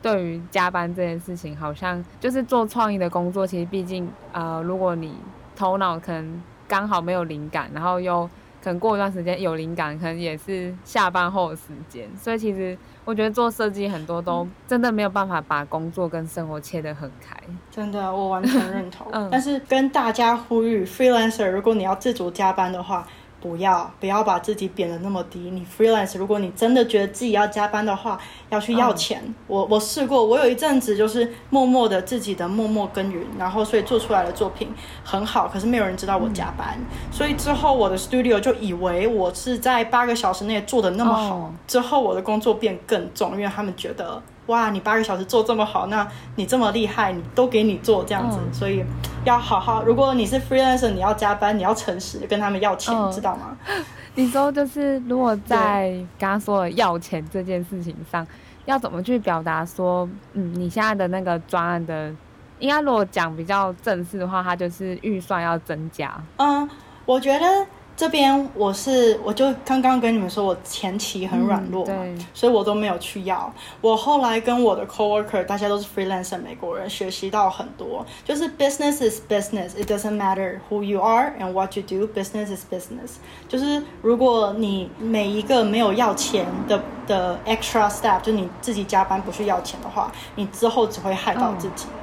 [0.00, 5.12] 对于加班这件事情，好像就是做创意的工作，其实毕竟，呃，如果你
[5.54, 8.26] 头脑可能刚好没有灵感，然后又
[8.62, 17.36] 可能过一段时间有灵感，可能也是下班后的时间，所以其实我觉得做设计很多都真的没有办法把工作跟生活切得很开。
[17.70, 19.06] 真的，我完全认同。
[19.12, 23.06] 嗯，但是跟大家呼吁，freelancer，如果你要自主加班的话。
[23.42, 25.38] 不要不要把自己贬得那么低。
[25.50, 28.18] 你 freelance，如果你真的觉得自己要加班的话，
[28.50, 29.20] 要去要钱。
[29.26, 36.78] 嗯、我我试过，我有一阵子就是默默的自己的默默耕耘，然后所以做出来的作品很好，可是没有人知道我加班。
[36.78, 44.22] 嗯、所以之后我的 studio 就以为我是在八个小时内做的那么好，哦、之后我的工作变更重，因为他们觉得。
[44.52, 48.84] 哇，你八个小时做这么好，那你这么厉害，你都给你做这样子，嗯、所以
[49.24, 49.82] 要好好。
[49.82, 53.56] 如果你是 freelancer，你要加班，你要诚实跟他们要钱，嗯、知道吗？
[54.14, 58.26] 你说就是，如果在刚刚说的要钱这件事情上，
[58.66, 62.14] 要怎么去表达说，嗯，你现在的那个专案的
[62.58, 66.12] 应该如果讲比较正式的话，它就是预算要增加。
[66.36, 66.68] 嗯，
[67.06, 67.46] 我觉得。
[67.94, 73.52] 这边我是，我就刚刚跟你们说，我前期很软弱嘛，嗯、所以我都没有去要。
[73.80, 78.04] 我后来跟我的 coworker，大家都是 freelancer 美国人，学习到很多。
[78.24, 83.16] 就是 business is business，it doesn't matter who you are and what you do，business is business。
[83.48, 91.86] 就是如果你每一个没有要钱的的 extra step，就你自己加班不去要钱的话，你之后只会害到自己。
[91.86, 92.01] 嗯、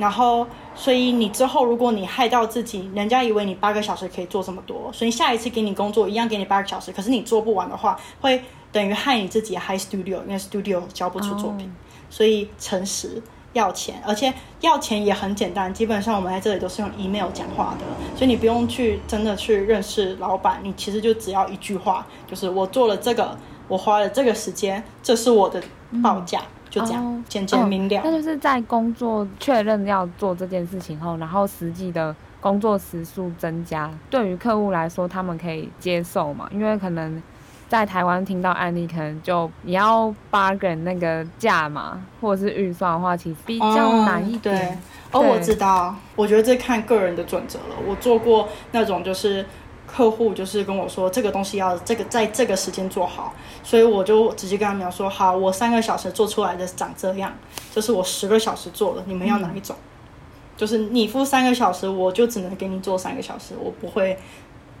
[0.00, 0.46] 然后。
[0.72, 8.42] 所以你之后，如果你害到自己，人家以为你八个小时可以做这么多，所以下一次给你工作一样给你八个小时，可是你做不完的话，会
[8.72, 11.66] 等于害你自己 high studio，因为 studio 交不出作品。
[11.66, 12.08] Oh.
[12.08, 13.20] 所以诚实
[13.52, 17.84] 要钱，而且要钱也很简单，基本上我们在这里都是用 email 讲话的，
[18.16, 23.36] 所以你不用去真的去认识老板，你其实就只要一句话，就是我做了这个，
[23.68, 25.62] 我花了这个时间，这是我的
[26.02, 26.40] 报价。
[26.40, 28.00] 嗯就这样，oh, 简简明了。
[28.04, 36.48] 那就是在工作确认要做这件事情后，然后实际的工作时数增加，对于客户来说，他们可以接受嘛？
[36.52, 37.20] 因为可能
[37.68, 44.56] 在台湾听到案例，可能就也要 bargain 那个价嘛，或者是预算的话，其实比较难一点。
[44.56, 44.78] 对，
[45.10, 47.74] 哦，我知道，我觉得这看个人的准则了。
[47.86, 49.44] 我做过那种就是。
[49.90, 53.34] 客户就是跟我说，这个东西要这个在这个时间做好，
[53.64, 57.32] 所以我就直接跟他们说，好，我三个小时做出来的长这样，
[57.72, 59.74] 就是我十个小时做的，你们要哪一种？
[59.74, 64.16] 嗯、就是你付三个小时，我就只能给你做三个小时，我不会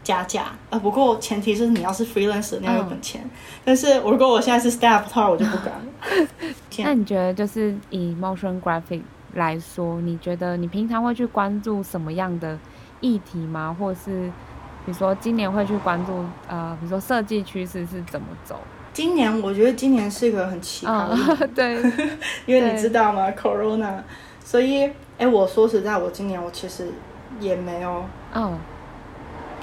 [0.04, 0.78] 加价啊。
[0.78, 3.20] 不过前提是你要是 freelancer，你要有本钱。
[3.24, 3.30] 嗯、
[3.64, 5.72] 但是如果我现在是 staff 的话，我就不敢。
[6.78, 9.02] 那你觉得就是以 motion graphic
[9.34, 12.56] 来说，你觉得你平常会去关注什么样的
[13.00, 13.76] 议题吗？
[13.76, 14.30] 或是？
[14.84, 18.56] 比如说今年会去关注呃，比如说设计趋势是怎么走？
[18.92, 21.14] 今年我觉得今年是一个很奇葩
[21.54, 21.76] 对，
[22.46, 24.02] 因为你知道吗？Corona，
[24.44, 26.88] 所以哎，我说实在，我今年我其实
[27.38, 28.04] 也没有，
[28.34, 28.58] 嗯，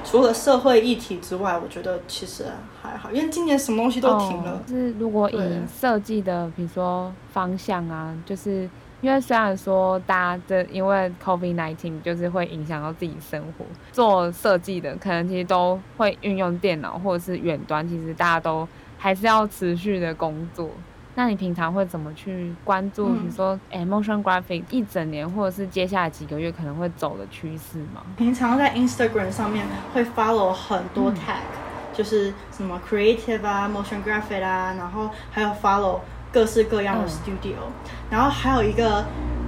[0.05, 2.45] 除了社会议题之外，我觉得其实
[2.81, 4.51] 还好，因为今年什么东西都停了。
[4.53, 8.69] 哦、是如果以设计的，比如说方向啊，就是。
[9.01, 18.67] 因为虽然说大家的因为 COVID-19 就是会影响到自己生活，做设计的可能其实都会运用电脑或者是远端，其实大家都
[18.97, 20.69] 还是要持续的工作。
[21.13, 23.07] 那你平常会怎么去关注？
[23.09, 28.03] 比如说，哎，motion graphic 一整年或者是接下来几个月可能会走的趋势吗？
[28.17, 35.99] 平常在 Instagram 上面会 follow 很多 tag，、嗯、就是什么 creative 啊，motion graphic 啊，然后还有 follow。
[36.37, 37.73] 各式各样的 studio，、嗯、
[38.11, 39.03] 然后还有一个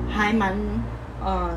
[0.09, 0.55] 还蛮
[1.23, 1.51] 嗯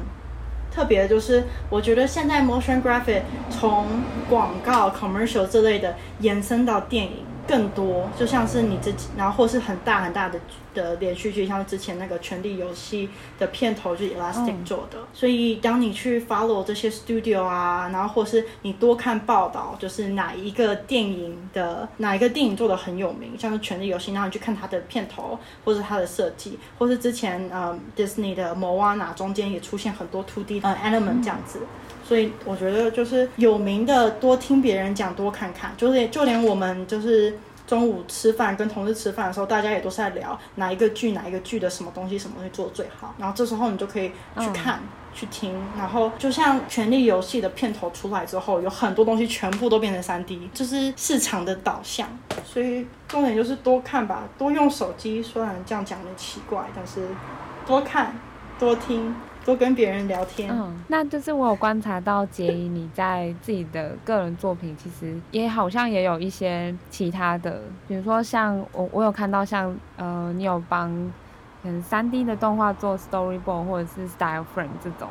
[0.70, 3.86] 特别的，就是我觉得现在 motion graphic 从
[4.28, 7.24] 广告 commercial 这类的延伸到电影。
[7.46, 10.38] 更多就像是你自己，然后或是很大很大的
[10.74, 13.08] 的连续剧，像之前那个《权力游戏》
[13.40, 14.98] 的片头就是 Elastic 做的。
[14.98, 31.60] 嗯、所以当你去 follow 这些 studio 啊，然后或是你多看报道，就是哪一个电影的哪一个电影做的很有名，像是《权力游戏》，然后你去看它的片头，或是它的设计，或是之前嗯 Disney 的 Moana 中间也出现很多 2D 呃 element 这样子。
[32.04, 35.72] 所以我觉得就是有名的多听别人讲，多看看。
[35.76, 43.14] 就是就连我们就是中午吃饭跟同事吃饭的时候，大家也都是在聊哪一个剧哪一个剧的什么东西什么东西做的最好。
[43.18, 45.54] 然后这时候你就可以去看、嗯、去听。
[45.78, 52.08] 然后就像《权力游戏》的片头出来之后，有很多东西全部都变成三 D，就是市场的导向。
[52.44, 55.22] 所以重点就是多看吧，多用手机。
[55.22, 57.06] 虽然这样讲的奇怪，但是
[57.66, 58.14] 多看
[58.58, 59.14] 多听。
[59.44, 70.90] 多跟别人聊天，嗯，那就是我有观察到杰伊你在自己的个人作品，其实也好像也有一些其他的，比如说像我我有看到像呃，你有帮
[71.64, 75.08] 嗯三 D 的动画做 storyboard 或者是 style frame 这种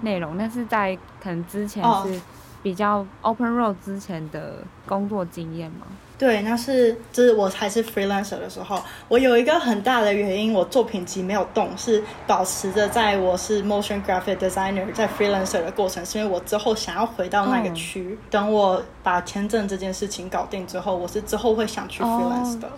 [0.00, 2.20] 内容，那是在可能之前是
[2.62, 5.86] 比较 open road 之前的工作经验吗？
[6.20, 22.70] 对，那是就是我还是 freelancer 的时候，我有一个很大的原因，我作品集没有动，是保持着在我是 motion graphic designer 在 freelancer 的过程，是因为我之后想要回到那个区，嗯、等我把签证这件事情搞定之后，我是之后会想去 freelance 的。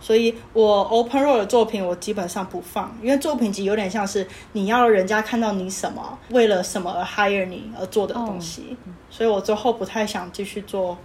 [0.00, 10.96] 所以我 open road 的作品我基本上不放，因为作品集有点像是你要人家看到你什么，为了什么而 hire 你而做的东西，哦、所以我之后不太想继续做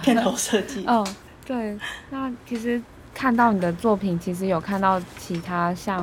[0.00, 0.82] 片头设计。
[0.86, 1.06] 哦
[1.46, 1.78] 对，
[2.10, 2.82] 那其实
[3.14, 6.00] 看到你的作品，其实有看到其他像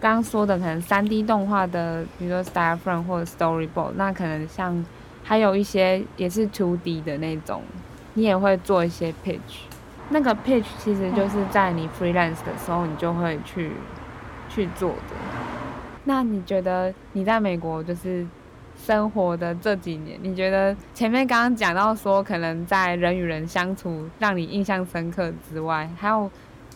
[0.00, 4.84] 刚刚说的，可能三 D 动画的，比如说 style frame 或者 storyboard，那可能像
[5.22, 7.62] 还有一些也是 2D 的那种，
[8.14, 9.60] 你也会做一些 pitch。
[10.10, 13.72] 那个 pitch 其实就是在你 freelance 的时候，你就会去
[14.48, 15.16] 去做的。
[16.04, 18.26] 那你觉得你在美国就是
[18.86, 26.30] 生活的这几年，你觉得前面刚刚讲到说，可能在人与人相处让你印象深刻之外，还有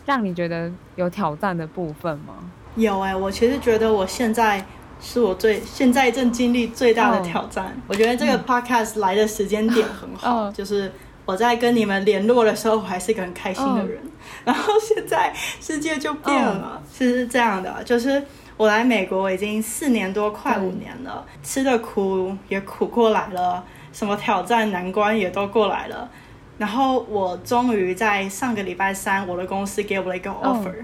[0.05, 2.35] 让你觉得有挑战的部分吗？
[2.75, 4.63] 有哎、欸，我其实觉得我现在
[4.99, 7.65] 是我最现在正经历最大的挑战。
[7.65, 7.73] Oh.
[7.87, 10.55] 我觉得这个 podcast 来的时间点很好，oh.
[10.55, 10.91] 就是
[11.25, 13.97] 我在跟你们联络的时候，我还是一个很开心的人。
[13.99, 14.11] Oh.
[14.45, 16.97] 然后现在世界就变了，oh.
[16.97, 18.23] 是这样的，就是
[18.57, 21.23] 我来美国已经四年多，快五年了，oh.
[21.43, 26.09] 吃的苦也苦过来了，什么挑战难关也都过来了。
[26.57, 30.75] 然后我终于在上个礼拜三，我的公司给我了一个 offer，、oh.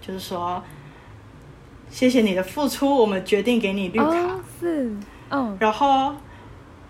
[0.00, 0.62] 就是说。
[1.90, 4.04] 谢谢你的付出，我们决定给你绿卡。
[4.04, 4.94] 哦、是，
[5.30, 6.14] 嗯，然后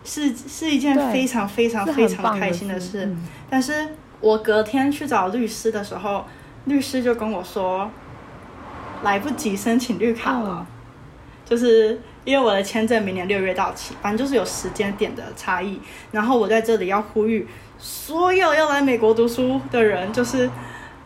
[0.02, 3.06] 是是一件非常非常非常开心的事。
[3.06, 3.90] 嗯、但是
[4.20, 6.24] 我隔天去找律师的时候，
[6.64, 7.88] 律师就跟我说，
[9.02, 10.66] 来不及申请绿卡了，哦、
[11.44, 15.80] 就是因为我的签证明年六月到期，反正就是有时间点的差异。
[16.12, 17.46] 然后我在这里要呼吁
[17.78, 20.48] 所有要来美国读书的人，就是。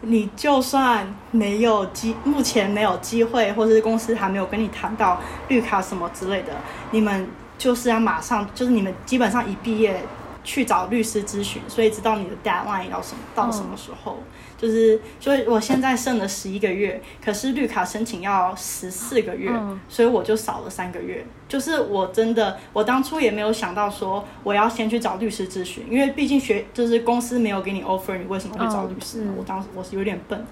[0.05, 6.53] 你就算没有机，目前没有机会，或者是公司还没有跟你谈到绿卡什么之类的，
[6.91, 10.03] 你们就是要马上，就是你们基本上一毕业
[10.43, 14.19] 去找律师咨询，所以知道你的 deadline 要什么到什么时候。
[14.19, 14.25] 嗯
[14.63, 21.27] 就是，所以我现在剩了十一个月，可是绿卡申请要十四个月，嗯、所以我就少了三个月。
[21.49, 29.33] 就是我真的，我当初也没有想到说我要先去找律师咨询，因为毕竟学就是公司没有给你 offer，你为什么会找律师呢？
[29.33, 30.47] 嗯、我当时我是有点笨，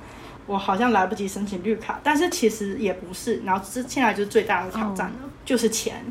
[0.48, 3.40] 我好像来不及申请绿卡，但是其实也不是。
[3.44, 6.04] 然后这现在就是最大的挑战了，嗯、就是钱。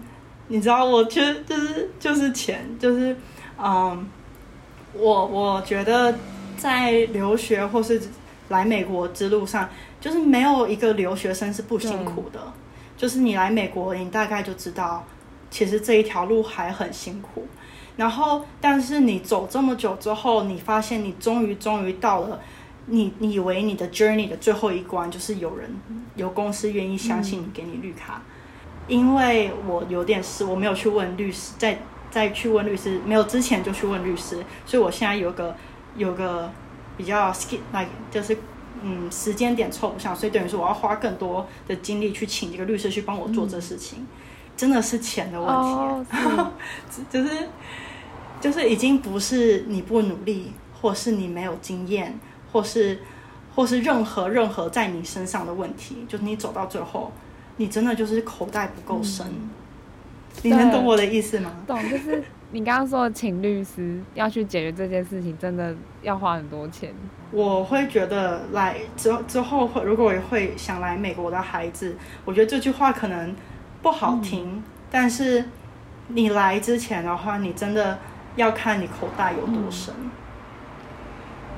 [0.47, 3.14] 你知道，我觉得就是就是钱，就是
[3.62, 4.08] 嗯，
[4.93, 6.16] 我我觉得。
[6.60, 8.01] 在留学或是
[8.49, 9.70] 来美国之路上，
[10.01, 12.39] 就是没有一个留学生是不辛苦的。
[12.97, 15.05] 就是你来美国，你大概就知道，
[15.49, 17.47] 其实这一条路还很辛苦。
[17.95, 22.39] 然后，但是你走这么久之后，你发现你终于终于到了
[22.88, 25.70] 你你以为你的 journey 的最后一关，就是有人
[26.16, 28.22] 有公司愿意相信你，给你绿卡。
[28.88, 31.80] 因为我有点事，我没有去问律师，在
[32.12, 35.55] 在去问律师没有之前就去问律师，所以我现在有个。
[35.96, 36.52] 有个
[36.98, 38.38] 比较 skip like 就是
[38.82, 44.08] 嗯时间点凑不上，所以等于说我要花更多的精力去请这个律师去帮我做这事情，嗯、
[44.56, 46.12] 真的是钱的问题，
[47.10, 47.50] 就是
[48.40, 52.18] 就是已经不是你不努力，或是你没有经验，
[52.52, 53.00] 或是
[53.56, 57.12] 或是任何任何在你身上的问题，就是你走到最后，
[57.58, 59.50] 你真的就是口袋不够深，嗯、
[60.44, 61.52] 你能懂我的意思吗？
[61.68, 62.24] 懂，就是。
[62.52, 66.93] 你刚刚说请律师要去解决这件事情，真的要花很多钱。
[67.32, 71.95] 我会觉得来之之后会，如果会想来美国的孩子，
[72.26, 73.36] 我觉得这句话可能
[73.82, 75.45] 不好听，嗯、但是
[76.08, 78.00] 你来之前的话，你真的
[78.36, 80.12] 要看你口袋有多深，嗯、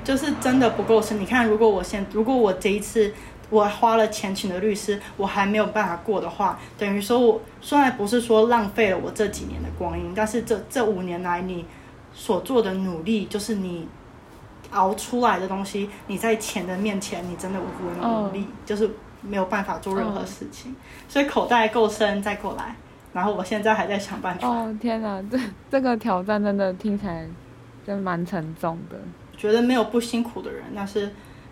[0.03, 1.19] 就是真的不够深。
[1.19, 3.13] 你看，如果我现如果我这一次。
[3.51, 11.65] 我花了钱请的律师，我还没有办法过的话，等于说我虽然不是说浪费了我这几年的光阴，但是这这五年来你
[12.13, 13.85] 所做的努力，就是你
[14.71, 18.47] 熬出来的东西，你在钱的面前，你真的无能努力，oh.
[18.65, 18.89] 就是
[19.21, 20.71] 没有办法做任何事情。
[20.71, 21.11] Oh.
[21.11, 22.73] 所以口袋够深再过来，
[23.11, 24.47] 然后我现在还在想办法。
[24.47, 25.37] 哦，oh, 天哪，这
[25.69, 27.27] 这个挑战真的听起来
[27.85, 28.97] 真蛮沉重的。
[29.35, 31.11] 觉得没有不辛苦的人，但是。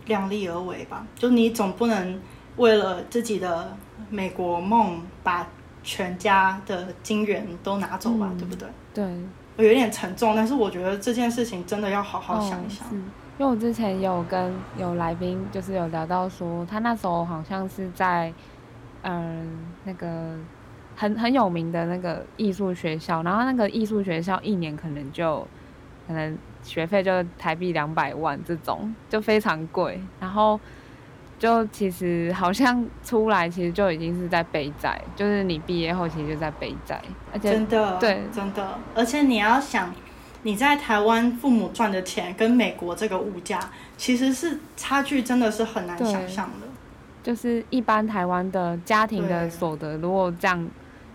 [0.10, 2.20] 量力而为吧，就你总不能
[2.58, 3.78] 为了自己的
[4.10, 5.48] 美国梦，把
[5.82, 8.68] 全家的金元都拿走吧，嗯、对不对？
[8.94, 9.06] 对，
[9.56, 12.86] 我有点沉重，但是我觉得这件事情真的要好好想一想。
[12.90, 12.92] 哦、
[13.38, 18.34] 因为我之前有跟有来宾，就是有聊到说，他那时候好像是在
[19.04, 19.46] 嗯、呃、
[19.86, 20.36] 那个
[20.96, 25.48] 很很有名的那个艺术学校，然后那个艺术学校一年可能就
[26.10, 26.38] 可能。
[26.62, 30.00] 学费就台币两百万这种，就非常贵。
[30.20, 30.60] 然后
[31.40, 37.02] 就其实好像出来，其实就已经是在背债，就是你毕业后其实就在背债。
[37.32, 38.78] 而且真的，对，真的。
[38.94, 39.96] 而且你要想，
[40.44, 43.58] 你在台湾父母赚的钱跟美国这个物价，
[43.96, 46.68] 其实是差距真的是很难想象的。
[47.24, 50.70] 就是一般台湾的家庭的所得，如果这样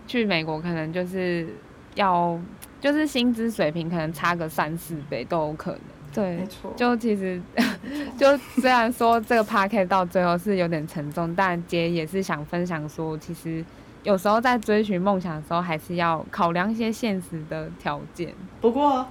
[0.07, 1.47] 去美国，可能就是
[1.93, 2.37] 要。
[2.85, 5.79] 就是薪资水平可能差个三四倍都有可能，
[6.13, 6.71] 对，没错。
[6.77, 7.41] 就其实，
[8.15, 13.65] 就虽然说这个 podcast 到最后是有点沉重，但姐也是想分享说，其实
[14.03, 18.31] 有时候在追寻梦想的时候，还是要考量一些现实的条件。
[18.61, 19.03] 不过，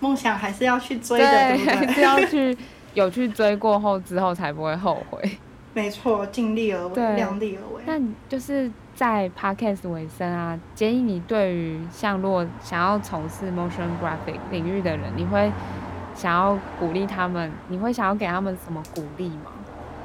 [0.00, 2.58] 梦想还是要去追的，对，对，对，还是要去
[2.94, 5.38] 有去追过后之后才不会后悔。
[5.74, 7.84] 没错，尽力而为，量力而为。
[7.86, 15.50] 但就是在 podcast 尾声啊，建议你对于像如果想要从事 motion graphic 领域的人，你会
[16.14, 19.50] 想要鼓励他们，你会想要给他们什么鼓励吗？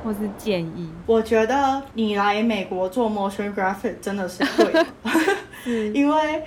[0.03, 0.89] 或是建议？
[1.05, 4.85] 我觉得你来美国做 motion graphic 真的是对的，
[5.93, 6.43] 因为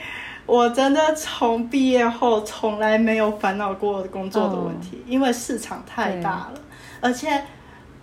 [0.47, 6.55] 我真的从毕业后从来没有烦恼过工作的问题，哦、因为市场太大了，
[7.01, 7.43] 而且。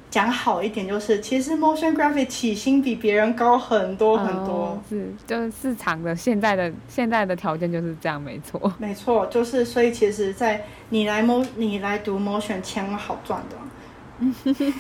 [0.10, 4.54] 讲好一点就是，其实 motion graphic 起薪比别人高很多很多。
[4.54, 8.74] 哦、是，就是市场的现在的现在的条件就是这样，没错。
[8.78, 14.54] 没错，就是所以其实，在你来 mo 你来读 motion 钱好赚的，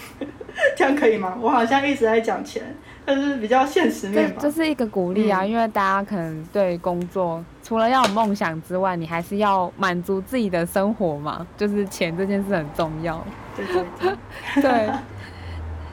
[0.78, 1.38] 这样可以吗？
[1.42, 2.64] 我好像一直在讲钱，
[3.06, 4.38] 但是比较现实面吧。
[4.42, 13.22] 这是一个鼓励啊，嗯、因为大家可能对工作除了要有梦想之外，你还是要满足自己的生活嘛，就是钱这件事很重要。
[13.58, 14.62] 对对对。
[14.62, 14.90] 对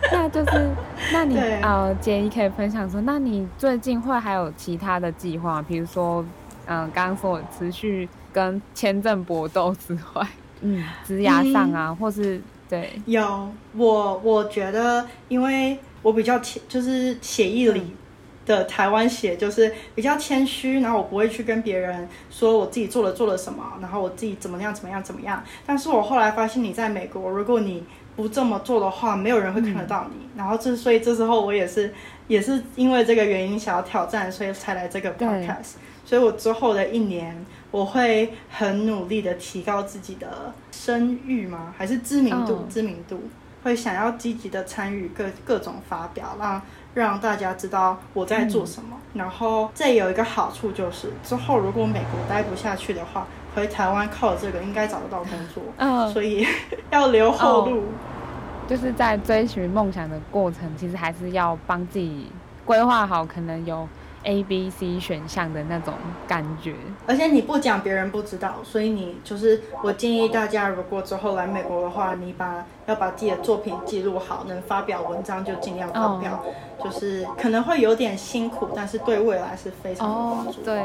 [0.12, 0.70] 那就是，
[1.12, 6.22] 那你呃，杰伊可以分享说，那你最近会还有其他的计划，比如说，
[6.66, 10.26] 嗯、呃，刚刚说持续跟签证搏斗之外，
[10.60, 17.94] 嗯，职涯上啊，嗯、或是对，有我我觉得，因为我比较谦，就是写意里
[18.46, 25.42] 的台湾写，就是比较谦虚，然后我不会去跟别人说我自己做了做了什么，然后我自己怎么样怎么样怎么样。
[25.66, 27.82] 但是我后来发现，你在美国，如果你
[28.16, 30.24] 不这么做的话，没有人会看得到你。
[30.24, 31.92] 嗯、然后这，所以这时候我也是，
[32.28, 35.74] 也是因为这个原因想要挑战，所以才来这个 podcast。
[36.04, 41.74] 所以我之后的一年，我会很努力的提高自己的声誉吗？
[41.76, 42.52] 还是知名度？
[42.52, 43.20] 哦、知名度
[43.62, 46.62] 会想要积极的参与各各种发表，让
[46.94, 48.96] 让大家知道我在做什么。
[49.14, 53.26] 嗯、然后这有一个好处就是，之后如果美国待不下去的话。
[53.54, 56.46] 回台湾靠这个应该找得到工作，嗯，所以
[56.90, 57.84] 要留后路，
[58.68, 62.30] 就是在追寻梦想的过程，其实还是要帮自己
[62.64, 63.86] 规划好，可能有
[64.24, 65.94] A、B、C 选项的那种
[66.26, 66.74] 感觉。
[67.06, 76.42] 而且你不讲，别人不知道，所以你就是我建议大家，如果之后来美国的话，你把要把自己的作品记录好，能发表文章就尽量发表，
[76.82, 80.62] 就是可能会有点辛苦，但是对未来是非常有帮助。
[80.62, 80.82] 对。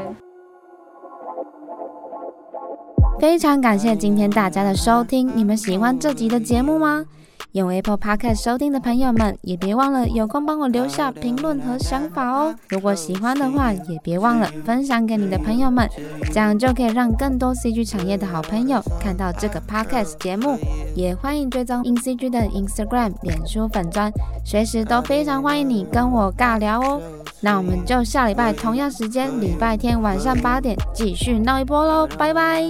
[3.20, 7.04] 非常感谢今天大家的收听，你们喜欢这集的节目吗？
[7.52, 12.54] 用 Apple Podcast 收听的朋友们，也别忘了有空帮我留下评论和想法哦。
[12.70, 15.86] 如果喜欢的话，也别忘了分享给你的朋友们，
[16.32, 20.58] 这样就可以让更多 CG 产业的好朋友看到这个 Podcast 节目。
[20.94, 24.10] 也欢迎追踪 InCG 的 Instagram、脸书粉专，
[24.46, 27.02] 随时都非常欢迎你跟我尬聊哦。
[27.40, 32.62] 那我们就下礼拜同样时间，礼拜天晚上八点继续闹一波喽，拜拜。